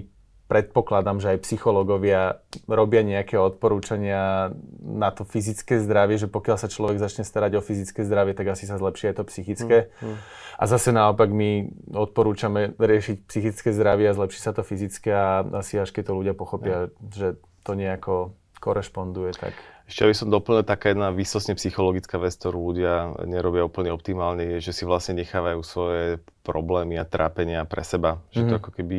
predpokladám, 0.51 1.23
že 1.23 1.31
aj 1.31 1.47
psychológovia 1.47 2.43
robia 2.67 3.07
nejaké 3.07 3.39
odporúčania 3.39 4.51
na 4.83 5.15
to 5.15 5.23
fyzické 5.23 5.79
zdravie, 5.79 6.19
že 6.19 6.27
pokiaľ 6.27 6.59
sa 6.59 6.67
človek 6.67 6.99
začne 6.99 7.23
starať 7.23 7.55
o 7.55 7.63
fyzické 7.63 8.03
zdravie, 8.03 8.35
tak 8.35 8.51
asi 8.51 8.67
sa 8.67 8.75
zlepší 8.75 9.15
aj 9.15 9.23
to 9.23 9.25
psychické. 9.31 9.95
Mm, 10.03 10.11
mm. 10.11 10.17
A 10.59 10.65
zase 10.67 10.91
naopak 10.91 11.31
my 11.31 11.71
odporúčame 11.95 12.75
riešiť 12.83 13.31
psychické 13.31 13.71
zdravie 13.71 14.11
a 14.11 14.19
zlepší 14.19 14.43
sa 14.43 14.50
to 14.50 14.67
fyzické 14.67 15.15
a 15.15 15.47
asi 15.55 15.79
až 15.79 15.95
keď 15.95 16.11
to 16.11 16.19
ľudia 16.19 16.35
pochopia, 16.35 16.91
mm. 16.91 17.15
že 17.15 17.29
to 17.63 17.79
nejako 17.79 18.35
korešponduje, 18.59 19.39
tak... 19.39 19.55
Ešte 19.91 20.07
by 20.07 20.15
som 20.15 20.31
doplnil, 20.31 20.63
taká 20.63 20.95
jedna 20.95 21.11
výsostne 21.11 21.59
psychologická 21.59 22.15
vec, 22.23 22.39
ktorú 22.39 22.71
ľudia 22.71 23.11
nerobia 23.26 23.67
úplne 23.67 23.91
optimálne, 23.91 24.57
je, 24.57 24.71
že 24.71 24.73
si 24.73 24.85
vlastne 24.87 25.19
nechávajú 25.19 25.61
svoje 25.67 26.23
problémy 26.47 26.95
a 26.95 27.03
trápenia 27.03 27.67
pre 27.67 27.83
seba. 27.83 28.23
Že 28.31 28.39
mm-hmm. 28.39 28.47
to 28.47 28.55
mhm. 28.55 28.61
ako 28.63 28.71
keby 28.71 28.99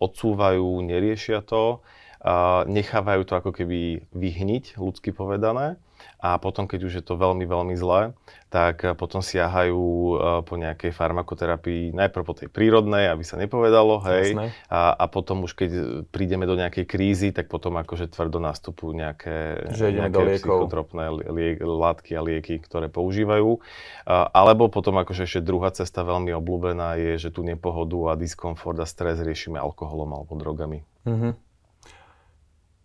odsúvajú, 0.00 0.68
neriešia 0.80 1.44
to, 1.44 1.84
a 2.24 2.64
nechávajú 2.64 3.22
to 3.28 3.32
ako 3.36 3.50
keby 3.52 4.08
vyhniť, 4.16 4.80
ľudsky 4.80 5.12
povedané 5.12 5.76
a 6.20 6.36
potom, 6.36 6.68
keď 6.68 6.80
už 6.84 6.92
je 7.00 7.04
to 7.04 7.16
veľmi, 7.16 7.48
veľmi 7.48 7.74
zlé, 7.74 8.12
tak 8.52 8.84
eh, 8.84 8.92
potom 8.92 9.24
siahajú 9.24 9.80
eh, 9.80 10.18
po 10.44 10.54
nejakej 10.58 10.92
farmakoterapii, 10.92 11.94
najprv 11.94 12.24
po 12.26 12.34
tej 12.36 12.48
prírodnej, 12.52 13.08
aby 13.08 13.24
sa 13.24 13.40
nepovedalo, 13.40 14.02
hej, 14.10 14.36
a, 14.68 14.92
a 14.92 15.04
potom 15.06 15.46
už 15.46 15.56
keď 15.56 15.70
prídeme 16.10 16.44
do 16.44 16.58
nejakej 16.58 16.84
krízy, 16.84 17.28
tak 17.30 17.48
potom 17.48 17.78
akože 17.80 18.10
tvrdo 18.10 18.42
nastupujú 18.42 18.92
nejaké, 18.92 19.70
že 19.72 19.94
nejaké 19.94 20.42
psychotropné 20.42 21.08
lie, 21.30 21.56
látky 21.56 22.18
a 22.18 22.20
lieky, 22.20 22.60
ktoré 22.60 22.90
používajú. 22.90 23.62
A, 24.04 24.28
alebo 24.28 24.68
potom 24.68 24.98
akože 25.00 25.24
ešte 25.24 25.40
druhá 25.40 25.70
cesta 25.72 26.02
veľmi 26.02 26.34
obľúbená 26.36 26.98
je, 26.98 27.12
že 27.16 27.30
tú 27.32 27.46
nepohodu 27.46 28.12
a 28.12 28.18
diskomfort 28.18 28.76
a 28.82 28.86
stres 28.86 29.22
riešime 29.22 29.56
alkoholom 29.56 30.10
alebo 30.10 30.34
drogami. 30.36 30.82
Mm-hmm 31.06 31.49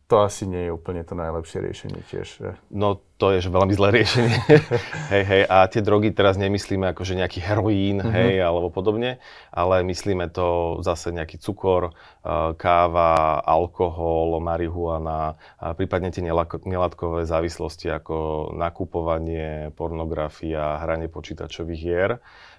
to 0.06 0.22
asi 0.22 0.46
nie 0.46 0.70
je 0.70 0.72
úplne 0.72 1.02
to 1.02 1.18
najlepšie 1.18 1.66
riešenie 1.66 2.02
tiež. 2.14 2.54
No 2.70 3.02
to 3.18 3.34
je 3.34 3.42
že 3.42 3.50
veľmi 3.50 3.74
zlé 3.74 3.90
riešenie. 4.02 4.38
hej, 5.14 5.24
hej, 5.26 5.44
a 5.50 5.66
tie 5.66 5.82
drogy 5.82 6.14
teraz 6.14 6.38
nemyslíme 6.38 6.94
ako 6.94 7.02
že 7.02 7.18
nejaký 7.18 7.42
heroín, 7.42 7.98
mm-hmm. 8.04 8.14
hej, 8.14 8.34
alebo 8.38 8.70
podobne, 8.70 9.18
ale 9.50 9.82
myslíme 9.82 10.30
to 10.30 10.78
zase 10.86 11.10
nejaký 11.10 11.42
cukor, 11.42 11.90
eh, 11.90 12.52
káva, 12.54 13.42
alkohol, 13.42 14.38
marihuana, 14.38 15.42
a 15.58 15.74
prípadne 15.74 16.14
tie 16.14 16.22
nelátkové 16.22 17.26
závislosti 17.26 17.90
ako 17.90 18.52
nakupovanie, 18.54 19.74
pornografia, 19.74 20.86
hranie 20.86 21.10
počítačových 21.10 21.82
hier. 21.82 22.12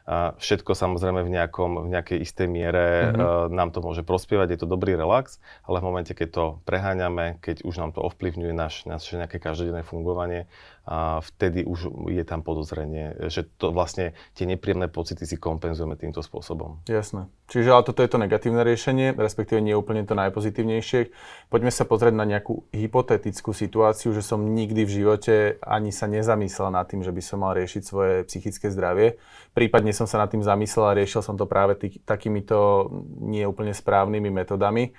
Všetko 0.07 0.79
samozrejme 0.79 1.27
v, 1.27 1.35
nejakom, 1.35 1.83
v 1.83 1.89
nejakej 1.91 2.23
istej 2.23 2.47
miere 2.47 3.11
mm-hmm. 3.11 3.51
nám 3.51 3.75
to 3.75 3.83
môže 3.83 4.07
prospievať, 4.07 4.55
je 4.55 4.61
to 4.63 4.71
dobrý 4.71 4.95
relax, 4.95 5.43
ale 5.67 5.83
v 5.83 5.87
momente, 5.91 6.15
keď 6.15 6.29
to 6.31 6.45
preháňame, 6.63 7.43
keď 7.43 7.67
už 7.67 7.75
nám 7.83 7.91
to 7.91 8.07
ovplyvňuje 8.07 8.55
naš, 8.55 8.87
naše 8.87 9.19
nejaké 9.19 9.43
každodenné 9.43 9.83
fungovanie, 9.83 10.47
a 10.87 11.19
vtedy 11.19 11.67
už 11.67 11.91
je 12.15 12.23
tam 12.23 12.47
podozrenie, 12.47 13.19
že 13.27 13.43
to 13.59 13.75
vlastne 13.75 14.15
tie 14.39 14.47
nepríjemné 14.47 14.87
pocity 14.87 15.27
si 15.27 15.35
kompenzujeme 15.35 15.99
týmto 15.99 16.23
spôsobom. 16.23 16.79
Jasné. 16.87 17.27
Čiže 17.51 17.75
ale 17.75 17.83
toto 17.83 18.07
je 18.07 18.11
to 18.11 18.23
negatívne 18.23 18.63
riešenie, 18.63 19.19
respektíve 19.19 19.59
nie 19.59 19.75
úplne 19.75 20.07
to 20.07 20.15
najpozitívnejšie. 20.15 21.11
Poďme 21.51 21.75
sa 21.75 21.83
pozrieť 21.91 22.15
na 22.15 22.23
nejakú 22.23 22.71
hypotetickú 22.71 23.51
situáciu, 23.51 24.15
že 24.15 24.23
som 24.23 24.39
nikdy 24.39 24.87
v 24.87 24.95
živote 25.03 25.35
ani 25.59 25.91
sa 25.91 26.07
nezamyslel 26.07 26.71
nad 26.71 26.87
tým, 26.87 27.03
že 27.03 27.11
by 27.11 27.23
som 27.23 27.43
mal 27.43 27.59
riešiť 27.59 27.83
svoje 27.83 28.15
psychické 28.31 28.71
zdravie. 28.71 29.19
Prípadne 29.59 29.91
som 29.91 30.07
sa 30.07 30.23
nad 30.23 30.31
tým 30.31 30.47
zamyslel 30.47 30.87
a 30.87 30.97
riešil 31.03 31.19
som 31.19 31.35
to 31.35 31.51
práve 31.51 31.75
tý, 31.75 31.99
takýmito 32.07 32.91
nie 33.27 33.43
úplne 33.43 33.75
správnymi 33.75 34.31
metodami. 34.31 34.95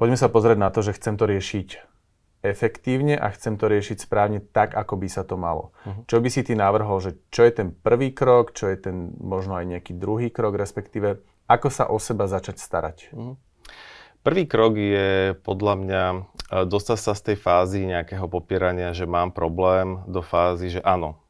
Poďme 0.00 0.16
sa 0.16 0.32
pozrieť 0.32 0.56
na 0.56 0.72
to, 0.72 0.80
že 0.80 0.96
chcem 0.96 1.20
to 1.20 1.28
riešiť 1.28 1.91
efektívne 2.42 3.14
a 3.14 3.30
chcem 3.30 3.54
to 3.54 3.70
riešiť 3.70 4.02
správne 4.02 4.42
tak, 4.42 4.74
ako 4.74 4.98
by 4.98 5.08
sa 5.08 5.22
to 5.22 5.38
malo. 5.38 5.70
Uh-huh. 5.86 6.02
Čo 6.10 6.18
by 6.18 6.28
si 6.28 6.42
ty 6.42 6.58
navrhol, 6.58 6.98
že 6.98 7.14
čo 7.30 7.46
je 7.46 7.54
ten 7.54 7.68
prvý 7.70 8.10
krok, 8.10 8.50
čo 8.50 8.66
je 8.66 8.76
ten 8.82 9.14
možno 9.22 9.54
aj 9.54 9.78
nejaký 9.78 9.94
druhý 9.94 10.28
krok, 10.28 10.58
respektíve 10.58 11.22
ako 11.46 11.68
sa 11.70 11.86
o 11.86 12.02
seba 12.02 12.26
začať 12.26 12.58
starať? 12.58 13.14
Uh-huh. 13.14 13.38
Prvý 14.22 14.46
krok 14.50 14.74
je 14.78 15.38
podľa 15.42 15.74
mňa 15.82 16.02
e, 16.10 16.18
dostať 16.66 16.98
sa 16.98 17.14
z 17.14 17.22
tej 17.30 17.36
fázy 17.38 17.86
nejakého 17.86 18.26
popierania, 18.26 18.94
že 18.94 19.06
mám 19.06 19.30
problém, 19.34 20.02
do 20.10 20.22
fázy, 20.22 20.78
že 20.78 20.80
áno, 20.82 21.21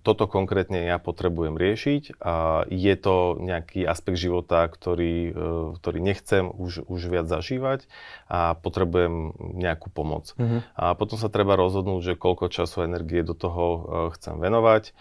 toto 0.00 0.24
konkrétne 0.24 0.88
ja 0.88 0.96
potrebujem 0.96 1.60
riešiť 1.60 2.16
a 2.24 2.64
je 2.72 2.94
to 2.96 3.36
nejaký 3.36 3.84
aspekt 3.84 4.16
života, 4.16 4.64
ktorý, 4.64 5.16
e, 5.28 5.32
ktorý 5.76 5.98
nechcem 6.00 6.48
už, 6.48 6.88
už 6.88 7.00
viac 7.12 7.28
zažívať 7.28 7.84
a 8.32 8.56
potrebujem 8.56 9.36
nejakú 9.36 9.92
pomoc. 9.92 10.32
Mm-hmm. 10.40 10.60
A 10.72 10.96
potom 10.96 11.20
sa 11.20 11.28
treba 11.28 11.52
rozhodnúť, 11.60 12.00
že 12.00 12.14
koľko 12.16 12.48
času 12.48 12.80
a 12.80 12.88
energie 12.88 13.20
do 13.20 13.36
toho 13.36 13.64
e, 13.68 13.78
chcem 14.16 14.40
venovať. 14.40 14.96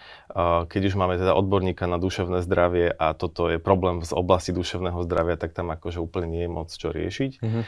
keď 0.68 0.82
už 0.92 0.96
máme 1.00 1.16
teda 1.16 1.32
odborníka 1.32 1.88
na 1.88 1.96
duševné 1.96 2.44
zdravie 2.44 2.92
a 2.92 3.16
toto 3.16 3.48
je 3.48 3.64
problém 3.64 4.04
z 4.04 4.12
oblasti 4.12 4.52
duševného 4.52 5.00
zdravia, 5.08 5.40
tak 5.40 5.56
tam 5.56 5.72
akože 5.72 6.04
úplne 6.04 6.28
nie 6.28 6.44
je 6.44 6.52
moc 6.52 6.70
čo 6.70 6.92
riešiť. 6.92 7.32
Uh-huh. 7.40 7.64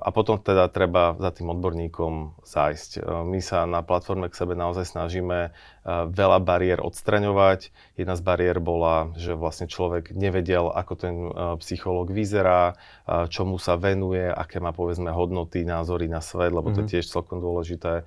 A 0.00 0.08
potom 0.10 0.40
teda 0.42 0.66
treba 0.72 1.14
za 1.16 1.30
tým 1.30 1.54
odborníkom 1.54 2.42
zájsť. 2.42 2.90
My 3.24 3.38
sa 3.38 3.64
na 3.64 3.80
platforme 3.86 4.26
k 4.28 4.38
sebe 4.38 4.58
naozaj 4.58 4.90
snažíme 4.90 5.54
veľa 6.08 6.38
bariér 6.40 6.78
odstraňovať. 6.80 7.74
Jedna 7.98 8.14
z 8.16 8.22
bariér 8.22 8.62
bola, 8.62 9.12
že 9.18 9.36
vlastne 9.36 9.68
človek 9.68 10.14
nevedel, 10.16 10.72
ako 10.72 10.94
ten 10.96 11.14
psychológ 11.60 12.14
vyzerá, 12.14 12.78
čomu 13.28 13.60
sa 13.60 13.76
venuje, 13.76 14.24
aké 14.24 14.62
má 14.62 14.72
povedzme 14.72 15.12
hodnoty, 15.12 15.66
názory 15.66 16.08
na 16.08 16.24
svet, 16.24 16.54
lebo 16.54 16.72
to 16.72 16.84
je 16.84 16.86
mhm. 16.86 16.92
tiež 16.96 17.06
celkom 17.10 17.42
dôležité. 17.42 18.06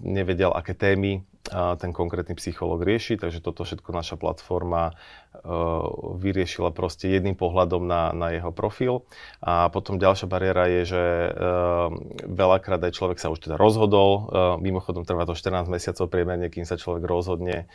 Nevedel, 0.00 0.54
aké 0.54 0.72
témy 0.72 1.26
ten 1.52 1.90
konkrétny 1.96 2.36
psychológ 2.36 2.84
rieši, 2.84 3.16
takže 3.16 3.40
toto 3.40 3.64
všetko 3.64 3.90
naša 3.90 4.20
platforma 4.20 4.92
vyriešila 6.18 6.72
proste 6.72 7.08
jedným 7.08 7.36
pohľadom 7.38 7.84
na, 7.84 8.12
na 8.12 8.34
jeho 8.36 8.52
profil. 8.52 9.06
A 9.40 9.72
potom 9.72 9.96
ďalšia 9.96 10.28
bariéra 10.28 10.68
je, 10.68 10.82
že 10.96 11.02
veľakrát 12.26 12.80
aj 12.84 12.92
človek 12.96 13.18
sa 13.20 13.32
už 13.32 13.48
teda 13.48 13.56
rozhodol, 13.56 14.28
mimochodom 14.60 15.08
trvá 15.08 15.24
to 15.24 15.36
14 15.36 15.68
mesiacov 15.72 16.10
priemerne, 16.12 16.52
kým 16.52 16.68
sa 16.68 16.76
človek 16.76 17.04
rozhodne 17.04 17.70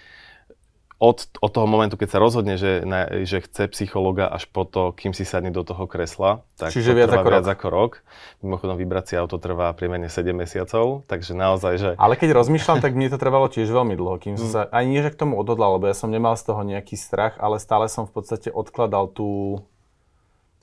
od, 0.98 1.18
od 1.40 1.52
toho 1.52 1.66
momentu, 1.66 1.96
keď 1.96 2.10
sa 2.12 2.20
rozhodne, 2.20 2.56
že, 2.56 2.82
na, 2.84 3.06
že 3.24 3.42
chce 3.42 3.68
psychologa, 3.70 4.28
až 4.28 4.46
po 4.48 4.64
to, 4.64 4.92
kým 4.92 5.12
si 5.12 5.24
sadne 5.24 5.50
do 5.50 5.62
toho 5.62 5.84
kresla, 5.84 6.42
tak 6.56 6.72
Čiže 6.72 6.94
to 6.94 6.98
viac, 6.98 7.12
ako, 7.12 7.28
viac 7.30 7.46
rok. 7.46 7.54
ako 7.54 7.68
rok. 7.68 7.92
Mimochodom, 8.40 8.76
vybrať 8.76 9.06
si 9.06 9.14
auto 9.16 9.36
trvá 9.36 9.74
priemerne 9.74 10.08
7 10.08 10.32
mesiacov, 10.32 11.04
takže 11.06 11.34
naozaj, 11.34 11.74
že... 11.76 11.90
Ale 11.98 12.16
keď 12.16 12.36
rozmýšľam, 12.36 12.80
tak 12.80 12.94
mne 12.94 13.10
to 13.10 13.18
trvalo 13.18 13.48
tiež 13.48 13.68
veľmi 13.68 13.94
dlho, 13.94 14.16
kým 14.18 14.36
som 14.36 14.48
Mm. 14.48 14.54
sa, 14.54 14.62
ani 14.70 14.88
nie, 14.92 15.02
že 15.02 15.12
k 15.12 15.20
tomu 15.20 15.36
odhodlal, 15.36 15.76
lebo 15.76 15.88
ja 15.88 15.96
som 15.96 16.08
nemal 16.08 16.36
z 16.36 16.48
toho 16.48 16.62
nejaký 16.62 16.96
strach, 16.96 17.36
ale 17.38 17.58
stále 17.58 17.90
som 17.90 18.06
v 18.06 18.14
podstate 18.14 18.48
odkladal 18.48 19.10
tú, 19.10 19.60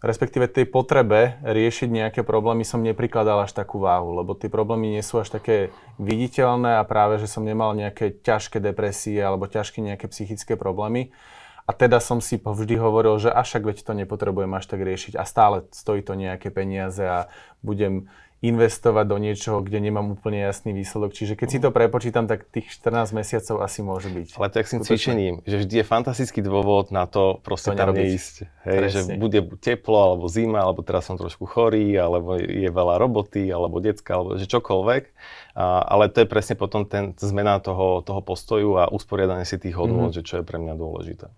respektíve 0.00 0.48
tej 0.48 0.64
potrebe 0.68 1.36
riešiť 1.44 1.88
nejaké 1.88 2.20
problémy 2.24 2.64
som 2.64 2.80
neprikladal 2.80 3.44
až 3.44 3.52
takú 3.52 3.80
váhu, 3.84 4.16
lebo 4.16 4.32
tie 4.32 4.48
problémy 4.48 4.96
nie 4.96 5.04
sú 5.04 5.20
až 5.20 5.28
také 5.28 5.68
viditeľné 6.00 6.80
a 6.80 6.88
práve, 6.88 7.20
že 7.20 7.28
som 7.28 7.44
nemal 7.44 7.76
nejaké 7.76 8.16
ťažké 8.24 8.60
depresie 8.64 9.20
alebo 9.20 9.44
ťažké 9.44 9.84
nejaké 9.84 10.08
psychické 10.08 10.56
problémy. 10.56 11.12
A 11.68 11.76
teda 11.76 12.02
som 12.02 12.18
si 12.18 12.34
vždy 12.34 12.74
hovoril, 12.82 13.14
že 13.22 13.30
až 13.30 13.54
však 13.54 13.62
veď 13.62 13.78
to 13.86 13.92
nepotrebujem 13.94 14.50
až 14.58 14.66
tak 14.66 14.82
riešiť 14.82 15.14
a 15.14 15.22
stále 15.22 15.70
stojí 15.70 16.02
to 16.02 16.18
nejaké 16.18 16.50
peniaze 16.50 16.98
a 16.98 17.30
budem 17.62 18.10
investovať 18.40 19.04
do 19.04 19.20
niečoho, 19.20 19.60
kde 19.60 19.84
nemám 19.84 20.16
úplne 20.16 20.40
jasný 20.40 20.72
výsledok. 20.72 21.12
Čiže 21.12 21.36
keď 21.36 21.48
si 21.52 21.58
to 21.60 21.68
prepočítam, 21.68 22.24
tak 22.24 22.48
tých 22.48 22.72
14 22.72 23.12
mesiacov 23.12 23.60
asi 23.60 23.84
môže 23.84 24.08
byť. 24.08 24.40
Ale 24.40 24.48
tak 24.48 24.64
s 24.64 24.72
tým 24.72 24.80
cvičením, 24.80 25.34
že 25.44 25.60
vždy 25.60 25.74
je 25.80 25.84
fantastický 25.84 26.40
dôvod 26.40 26.88
na 26.88 27.04
to 27.04 27.36
proste 27.44 27.76
To 27.76 27.76
tam 27.76 27.92
neísť. 27.92 28.48
Hej, 28.64 28.80
že 28.92 29.00
bude 29.20 29.44
teplo, 29.60 30.00
alebo 30.00 30.24
zima, 30.32 30.64
alebo 30.64 30.80
teraz 30.80 31.04
som 31.04 31.20
trošku 31.20 31.44
chorý, 31.44 31.92
alebo 32.00 32.40
je 32.40 32.68
veľa 32.72 32.96
roboty, 32.96 33.44
alebo 33.52 33.76
decka, 33.76 34.16
alebo 34.16 34.40
že 34.40 34.48
čokoľvek. 34.48 35.02
A, 35.60 35.84
ale 35.84 36.08
to 36.08 36.24
je 36.24 36.28
presne 36.28 36.56
potom 36.56 36.88
ten 36.88 37.12
zmena 37.20 37.60
toho, 37.60 38.00
toho 38.00 38.24
postoju 38.24 38.80
a 38.80 38.88
usporiadanie 38.88 39.44
si 39.44 39.60
tých 39.60 39.76
hodnôt, 39.76 40.08
Mhm. 40.08 40.16
mm-hmm. 40.16 40.16
že 40.16 40.22
čo 40.24 40.34
je 40.40 40.44
pre 40.48 40.56
mňa 40.56 40.74
dôležité. 40.80 41.28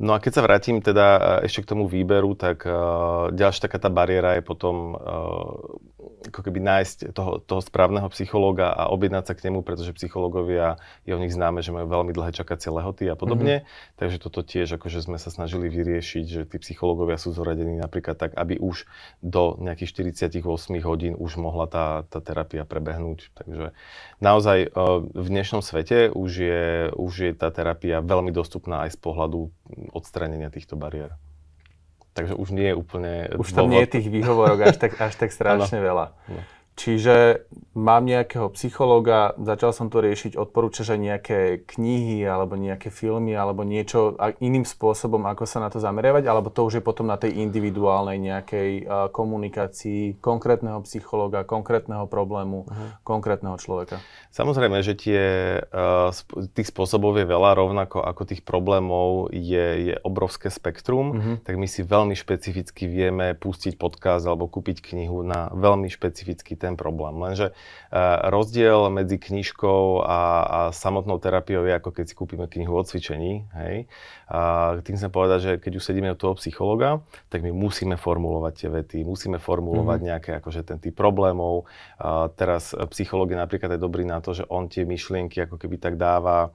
No 0.00 0.16
a 0.16 0.18
keď 0.18 0.32
sa 0.40 0.42
vrátim 0.48 0.80
teda 0.80 1.06
e, 1.06 1.20
ešte 1.44 1.60
k 1.60 1.76
tomu 1.76 1.84
výberu, 1.84 2.32
tak 2.32 2.64
uh, 2.64 3.28
ďalšia 3.36 3.68
taká 3.68 3.76
tá 3.76 3.92
bariéra 3.92 4.40
je 4.40 4.42
potom 4.42 4.96
uh, 4.96 5.60
ako 6.32 6.40
keby 6.40 6.60
nájsť 6.60 7.16
toho, 7.16 7.40
toho 7.40 7.60
správneho 7.64 8.08
psychológa 8.12 8.72
a 8.72 8.88
objednať 8.92 9.24
sa 9.28 9.34
k 9.36 9.48
nemu, 9.48 9.64
pretože 9.64 9.96
psychológovia, 9.96 10.76
je 11.08 11.12
o 11.16 11.20
nich 11.20 11.32
známe, 11.32 11.64
že 11.64 11.72
majú 11.72 11.88
veľmi 11.88 12.12
dlhé 12.12 12.32
čakacie 12.36 12.68
lehoty 12.72 13.08
a 13.08 13.16
podobne. 13.16 13.64
Mm-hmm. 13.64 13.96
Takže 14.00 14.16
toto 14.20 14.40
tiež 14.40 14.80
akože 14.80 15.04
sme 15.04 15.16
sa 15.16 15.32
snažili 15.32 15.72
vyriešiť, 15.72 16.24
že 16.24 16.42
tí 16.48 16.56
psychológovia 16.60 17.16
sú 17.16 17.32
zoradení 17.32 17.76
napríklad 17.80 18.16
tak, 18.20 18.32
aby 18.36 18.60
už 18.60 18.84
do 19.24 19.56
nejakých 19.60 20.16
48 20.16 20.44
hodín 20.84 21.12
už 21.16 21.40
mohla 21.40 21.68
tá, 21.68 22.04
tá 22.08 22.20
terapia 22.20 22.68
prebehnúť. 22.68 23.32
Takže 23.36 23.72
naozaj 24.20 24.72
uh, 24.72 25.04
v 25.04 25.28
dnešnom 25.28 25.64
svete 25.64 26.12
už 26.12 26.30
je, 26.30 26.64
už 26.96 27.12
je 27.16 27.30
tá 27.32 27.48
terapia 27.48 28.04
veľmi 28.04 28.32
dostupná 28.32 28.88
aj 28.88 28.96
z 28.96 28.98
pohľadu 29.00 29.52
odstranenia 29.90 30.48
týchto 30.50 30.78
bariér. 30.78 31.14
Takže 32.14 32.34
už 32.34 32.48
nie 32.50 32.70
je 32.70 32.74
úplne 32.74 33.12
Už 33.38 33.54
tam 33.54 33.70
nie 33.70 33.82
je 33.86 33.98
tých 33.98 34.06
výhovorok 34.10 34.66
až 34.66 34.76
tak, 34.82 34.98
až 34.98 35.14
tak 35.14 35.30
strašne 35.36 35.78
veľa. 35.78 36.06
Áno. 36.10 36.42
Čiže 36.80 37.44
mám 37.76 38.08
nejakého 38.08 38.48
psychológa, 38.56 39.36
začal 39.36 39.76
som 39.76 39.92
to 39.92 40.00
riešiť, 40.00 40.32
odporúčaš 40.32 40.96
aj 40.96 41.00
nejaké 41.00 41.38
knihy 41.68 42.24
alebo 42.24 42.56
nejaké 42.56 42.88
filmy 42.88 43.36
alebo 43.36 43.68
niečo 43.68 44.16
iným 44.40 44.64
spôsobom, 44.64 45.20
ako 45.28 45.44
sa 45.44 45.60
na 45.60 45.68
to 45.68 45.76
zameriavať, 45.76 46.24
alebo 46.24 46.48
to 46.48 46.64
už 46.64 46.80
je 46.80 46.82
potom 46.82 47.12
na 47.12 47.20
tej 47.20 47.36
individuálnej 47.36 48.16
nejakej 48.16 48.88
komunikácii 49.12 50.24
konkrétneho 50.24 50.80
psychológa, 50.88 51.44
konkrétneho 51.44 52.08
problému, 52.08 52.64
uh-huh. 52.64 52.96
konkrétneho 53.04 53.60
človeka. 53.60 54.00
Samozrejme, 54.32 54.80
že 54.80 54.96
tie, 54.96 55.22
tých 56.56 56.68
spôsobov 56.72 57.12
je 57.20 57.28
veľa, 57.28 57.60
rovnako 57.60 58.00
ako 58.00 58.22
tých 58.24 58.40
problémov 58.40 59.28
je, 59.36 59.92
je 59.92 59.94
obrovské 60.00 60.48
spektrum, 60.48 61.10
Mhm. 61.10 61.32
tak 61.44 61.54
my 61.58 61.66
si 61.66 61.82
veľmi 61.82 62.14
špecificky 62.14 62.86
vieme 62.86 63.34
pustiť 63.34 63.76
podcast 63.76 64.24
alebo 64.24 64.46
kúpiť 64.46 64.94
knihu 64.94 65.26
na 65.26 65.50
veľmi 65.50 65.90
špecifický 65.90 66.54
ten 66.54 66.69
problém. 66.76 67.16
Lenže 67.18 67.50
uh, 67.50 68.30
rozdiel 68.30 68.90
medzi 68.90 69.16
knižkou 69.16 70.02
a, 70.02 70.20
a 70.42 70.60
samotnou 70.74 71.18
terapiou 71.22 71.62
je 71.66 71.74
ako 71.74 71.90
keď 71.94 72.04
si 72.10 72.14
kúpime 72.14 72.50
knihu 72.50 72.74
o 72.74 72.82
cvičení. 72.82 73.46
Hej? 73.54 73.86
A 74.30 74.74
tým 74.82 74.94
chcem 74.94 75.10
povedať, 75.10 75.38
že 75.42 75.52
keď 75.58 75.72
už 75.78 75.86
sedíme 75.86 76.10
u 76.10 76.18
toho 76.18 76.38
psychologa, 76.38 77.02
tak 77.30 77.42
my 77.42 77.50
musíme 77.50 77.98
formulovať 77.98 78.52
tie 78.54 78.68
vety, 78.70 78.98
musíme 79.02 79.42
formulovať 79.42 79.98
Mhm. 80.00 80.06
nejaké 80.06 80.30
akože 80.38 80.62
ten 80.66 80.78
typ 80.78 80.94
problémov. 80.94 81.66
A 81.98 82.30
teraz 82.34 82.74
e, 82.74 82.86
psychológ 82.94 83.34
je 83.34 83.38
napríklad 83.38 83.74
aj 83.74 83.80
dobrý 83.80 84.06
na 84.06 84.22
to, 84.22 84.34
že 84.34 84.46
on 84.46 84.70
tie 84.70 84.86
myšlienky 84.86 85.42
ako 85.44 85.58
keby 85.58 85.76
tak 85.78 85.94
dáva 85.98 86.50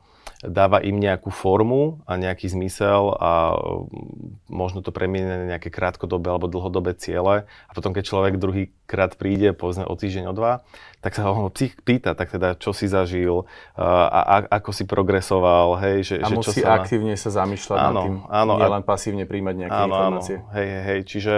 dáva 0.46 0.82
im 0.82 1.02
nejakú 1.02 1.34
formu 1.34 2.06
a 2.06 2.18
nejaký 2.20 2.52
zmysel 2.52 3.18
a 3.18 3.56
mm, 3.58 4.52
možno 4.52 4.86
to 4.86 4.94
premieňa 4.94 5.36
na 5.42 5.46
nejaké 5.58 5.74
krátkodobé 5.74 6.30
alebo 6.30 6.52
dlhodobé 6.52 6.94
ciele. 6.94 7.50
A 7.50 7.72
potom, 7.74 7.92
keď 7.92 8.04
človek 8.06 8.34
druhý 8.38 8.70
krát 8.86 9.18
príde, 9.18 9.54
povedzme 9.58 9.86
o 9.90 9.98
týždeň, 9.98 10.30
o 10.30 10.34
dva, 10.38 10.62
tak 11.02 11.18
sa 11.18 11.30
ho 11.30 11.50
psych 11.54 11.78
pýta, 11.82 12.14
tak 12.14 12.34
teda 12.34 12.58
čo 12.58 12.74
si 12.74 12.86
zažil 12.86 13.46
a, 13.78 14.22
a 14.22 14.36
ako 14.62 14.70
si 14.74 14.86
progresoval, 14.86 15.78
hej, 15.82 15.98
že, 16.02 16.16
A 16.22 16.30
že 16.30 16.38
čo 16.38 16.40
musí 16.42 16.62
sa... 16.62 16.82
aktívne 16.82 17.14
sa 17.18 17.30
zamýšľať 17.30 17.78
Áno, 17.78 17.86
nad 17.86 18.02
tým, 18.06 18.16
áno, 18.30 18.54
a- 18.58 18.60
nielen 18.62 18.84
pasívne 18.86 19.26
príjmať 19.26 19.56
nejaké 19.66 19.80
áno, 19.86 19.94
informácie. 19.94 20.38
Áno, 20.42 20.54
hej, 20.58 20.68
hej, 20.82 21.00
čiže 21.06 21.36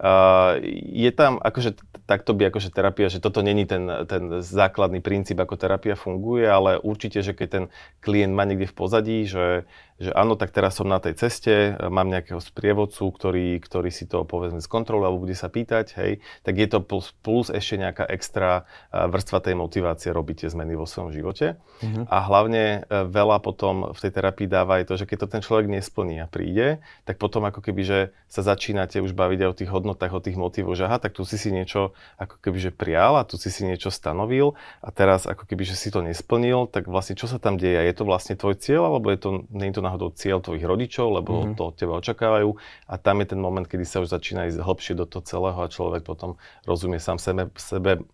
uh, 0.00 0.56
je 0.92 1.10
tam, 1.16 1.40
akože 1.40 1.76
takto 2.10 2.34
by 2.34 2.50
akože 2.50 2.74
terapia, 2.74 3.06
že 3.06 3.22
toto 3.22 3.38
není 3.38 3.64
ten, 3.70 3.86
ten 4.10 4.42
základný 4.42 4.98
princíp, 4.98 5.38
ako 5.38 5.54
terapia 5.54 5.94
funguje, 5.94 6.42
ale 6.42 6.76
určite, 6.82 7.22
že 7.22 7.32
keď 7.36 7.48
ten 7.48 7.64
klient 8.10 8.34
má 8.34 8.42
niekde 8.42 8.66
v 8.66 8.74
pozadí, 8.74 9.18
že, 9.30 9.62
že 10.00 10.10
áno, 10.16 10.34
tak 10.34 10.50
teraz 10.56 10.80
som 10.80 10.88
na 10.88 10.96
tej 10.96 11.20
ceste, 11.20 11.76
mám 11.76 12.08
nejakého 12.08 12.40
sprievodcu, 12.40 13.04
ktorý, 13.12 13.60
ktorý 13.60 13.92
si 13.92 14.08
to 14.08 14.24
povedzme 14.24 14.64
skontroluje 14.64 15.06
alebo 15.06 15.28
bude 15.28 15.36
sa 15.36 15.52
pýtať, 15.52 15.92
hej, 16.00 16.12
tak 16.40 16.56
je 16.56 16.66
to 16.72 16.80
plus, 16.80 17.12
plus 17.20 17.52
ešte 17.52 17.76
nejaká 17.76 18.08
extra 18.08 18.64
vrstva 18.90 19.44
tej 19.44 19.60
motivácie 19.60 20.08
robiť 20.08 20.46
tie 20.46 20.48
zmeny 20.48 20.72
vo 20.72 20.88
svojom 20.88 21.12
živote. 21.12 21.60
Mhm. 21.84 22.08
A 22.08 22.16
hlavne 22.24 22.88
e, 22.88 23.04
veľa 23.12 23.44
potom 23.44 23.92
v 23.92 23.98
tej 24.00 24.12
terapii 24.16 24.48
dáva 24.48 24.80
aj 24.80 24.88
to, 24.88 24.94
že 24.96 25.04
keď 25.04 25.18
to 25.20 25.28
ten 25.36 25.42
človek 25.44 25.68
nesplní 25.68 26.24
a 26.24 26.26
príde, 26.26 26.80
tak 27.04 27.20
potom 27.20 27.44
ako 27.44 27.60
keby, 27.60 27.82
že 27.84 27.98
sa 28.30 28.40
začínate 28.40 29.04
už 29.04 29.12
baviť 29.12 29.38
aj 29.44 29.48
o 29.52 29.58
tých 29.58 29.70
hodnotách, 29.70 30.16
o 30.16 30.24
tých 30.24 30.40
motivoch, 30.40 30.78
že 30.78 30.88
aha, 30.88 30.96
tak 30.96 31.12
tu 31.12 31.28
si 31.28 31.36
si 31.36 31.52
niečo 31.52 31.92
ako 32.16 32.40
keby, 32.40 32.58
že 32.58 32.70
prijal 32.72 33.20
a 33.20 33.26
tu 33.28 33.36
si 33.36 33.52
si 33.52 33.68
niečo 33.68 33.92
stanovil 33.92 34.56
a 34.80 34.88
teraz 34.88 35.28
ako 35.28 35.44
keby, 35.44 35.68
že 35.68 35.76
si 35.76 35.92
to 35.92 36.00
nesplnil, 36.00 36.64
tak 36.70 36.88
vlastne 36.88 37.18
čo 37.18 37.28
sa 37.28 37.36
tam 37.36 37.60
deje? 37.60 37.76
Je 37.84 37.94
to 37.96 38.08
vlastne 38.08 38.38
tvoj 38.38 38.56
cieľ, 38.56 38.88
alebo 38.88 39.12
je 39.12 39.18
to, 39.20 39.30
nie 39.52 39.68
je 39.68 39.76
to 39.76 39.82
náhodou 39.90 40.14
cieľ 40.14 40.38
tvojich 40.38 40.62
rodičov, 40.62 41.18
lebo 41.18 41.32
Mhm. 41.34 41.42
mm-hmm. 41.42 41.56
to 41.58 41.62
od 41.66 41.74
teba 41.74 41.94
očakávajú 41.98 42.54
a 42.86 42.94
tam 42.94 43.18
je 43.18 43.26
ten 43.34 43.40
moment, 43.42 43.66
kedy 43.66 43.82
sa 43.82 43.98
už 43.98 44.14
začína 44.14 44.46
ísť 44.46 44.62
hlbšie 44.62 44.94
do 44.94 45.04
toho 45.04 45.26
celého 45.26 45.58
a 45.58 45.66
človek 45.66 46.06
potom 46.06 46.38
rozumie 46.62 47.02
sám 47.02 47.18
sebe, 47.18 47.50
sebe 47.58 48.06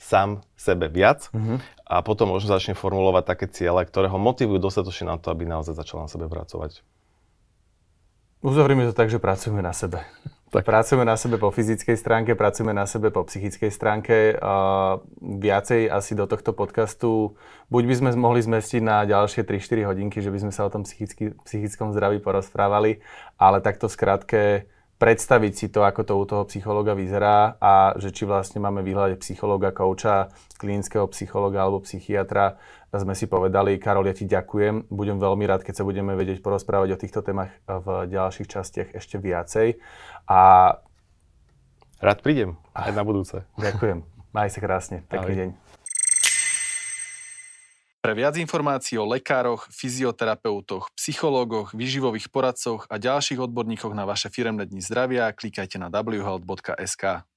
sám 0.00 0.40
sebe 0.56 0.88
viac 0.88 1.28
Mhm. 1.36 1.60
a 1.84 2.00
potom 2.00 2.32
možno 2.32 2.48
začne 2.48 2.72
formulovať 2.72 3.24
také 3.28 3.46
ciele, 3.46 3.84
ktoré 3.84 4.08
ho 4.08 4.16
motivujú 4.16 4.56
dostatočne 4.56 5.12
na 5.12 5.20
to, 5.20 5.28
aby 5.28 5.44
naozaj 5.44 5.76
začal 5.76 6.00
na 6.00 6.08
sebe 6.08 6.24
pracovať. 6.24 6.80
Uzavrieme 8.40 8.88
to 8.88 8.96
tak, 8.96 9.12
že 9.12 9.20
pracujeme 9.20 9.60
na 9.60 9.76
sebe. 9.76 10.00
Tak. 10.50 10.66
Pracujeme 10.66 11.06
na 11.06 11.14
sebe 11.14 11.38
po 11.38 11.54
fyzickej 11.54 11.94
stránke, 11.94 12.34
pracujeme 12.34 12.74
na 12.74 12.82
sebe 12.82 13.14
po 13.14 13.22
psychickej 13.22 13.70
stránke. 13.70 14.34
A 14.42 14.98
viacej 15.22 15.86
asi 15.86 16.18
do 16.18 16.26
tohto 16.26 16.50
podcastu 16.50 17.38
buď 17.70 17.82
by 17.86 17.94
sme 17.94 18.10
mohli 18.18 18.42
zmestiť 18.42 18.82
na 18.82 19.06
ďalšie 19.06 19.46
3-4 19.46 19.86
hodinky, 19.86 20.18
že 20.18 20.34
by 20.34 20.42
sme 20.42 20.50
sa 20.50 20.66
o 20.66 20.72
tom 20.74 20.82
psychicky, 20.82 21.38
psychickom 21.46 21.94
zdraví 21.94 22.18
porozprávali, 22.18 22.98
ale 23.38 23.62
takto 23.62 23.86
skrátke 23.86 24.66
predstaviť 25.00 25.52
si 25.56 25.66
to, 25.72 25.80
ako 25.80 26.02
to 26.04 26.14
u 26.18 26.24
toho 26.28 26.44
psychologa 26.44 26.92
vyzerá 26.92 27.56
a 27.56 27.96
že 27.96 28.12
či 28.12 28.28
vlastne 28.28 28.60
máme 28.60 28.84
vyhľadať 28.84 29.16
psychologa, 29.24 29.72
kouča, 29.72 30.28
klinického 30.60 31.08
psychologa 31.08 31.64
alebo 31.64 31.80
psychiatra. 31.88 32.60
Sme 32.92 33.16
si 33.16 33.24
povedali, 33.24 33.80
Karol, 33.80 34.10
ja 34.10 34.14
ti 34.18 34.28
ďakujem. 34.28 34.92
Budem 34.92 35.16
veľmi 35.16 35.48
rád, 35.48 35.64
keď 35.64 35.80
sa 35.80 35.88
budeme 35.88 36.12
vedieť 36.18 36.44
porozprávať 36.44 36.98
o 36.98 37.00
týchto 37.00 37.24
témach 37.24 37.48
v 37.64 38.12
ďalších 38.12 38.50
častiach 38.50 38.88
ešte 38.92 39.16
viacej. 39.16 39.80
A... 40.28 40.74
Rád 42.00 42.24
prídem, 42.24 42.56
aj 42.72 42.96
na 42.96 43.04
budúce. 43.04 43.44
Ďakujem. 43.60 44.00
Maj 44.32 44.48
sa 44.56 44.60
krásne. 44.64 45.04
Pekný 45.10 45.34
deň. 45.36 45.50
Pre 48.00 48.16
viac 48.16 48.40
informácií 48.40 48.96
o 48.96 49.04
lekároch, 49.04 49.68
fyzioterapeutoch, 49.68 50.88
psychológoch, 50.96 51.76
výživových 51.76 52.32
poradcoch 52.32 52.88
a 52.88 52.96
ďalších 52.96 53.44
odborníkoch 53.44 53.92
na 53.92 54.08
vaše 54.08 54.32
firemné 54.32 54.64
dni 54.64 54.80
zdravia 54.80 55.28
klikajte 55.36 55.76
na 55.76 55.92
whealth.sk. 55.92 57.28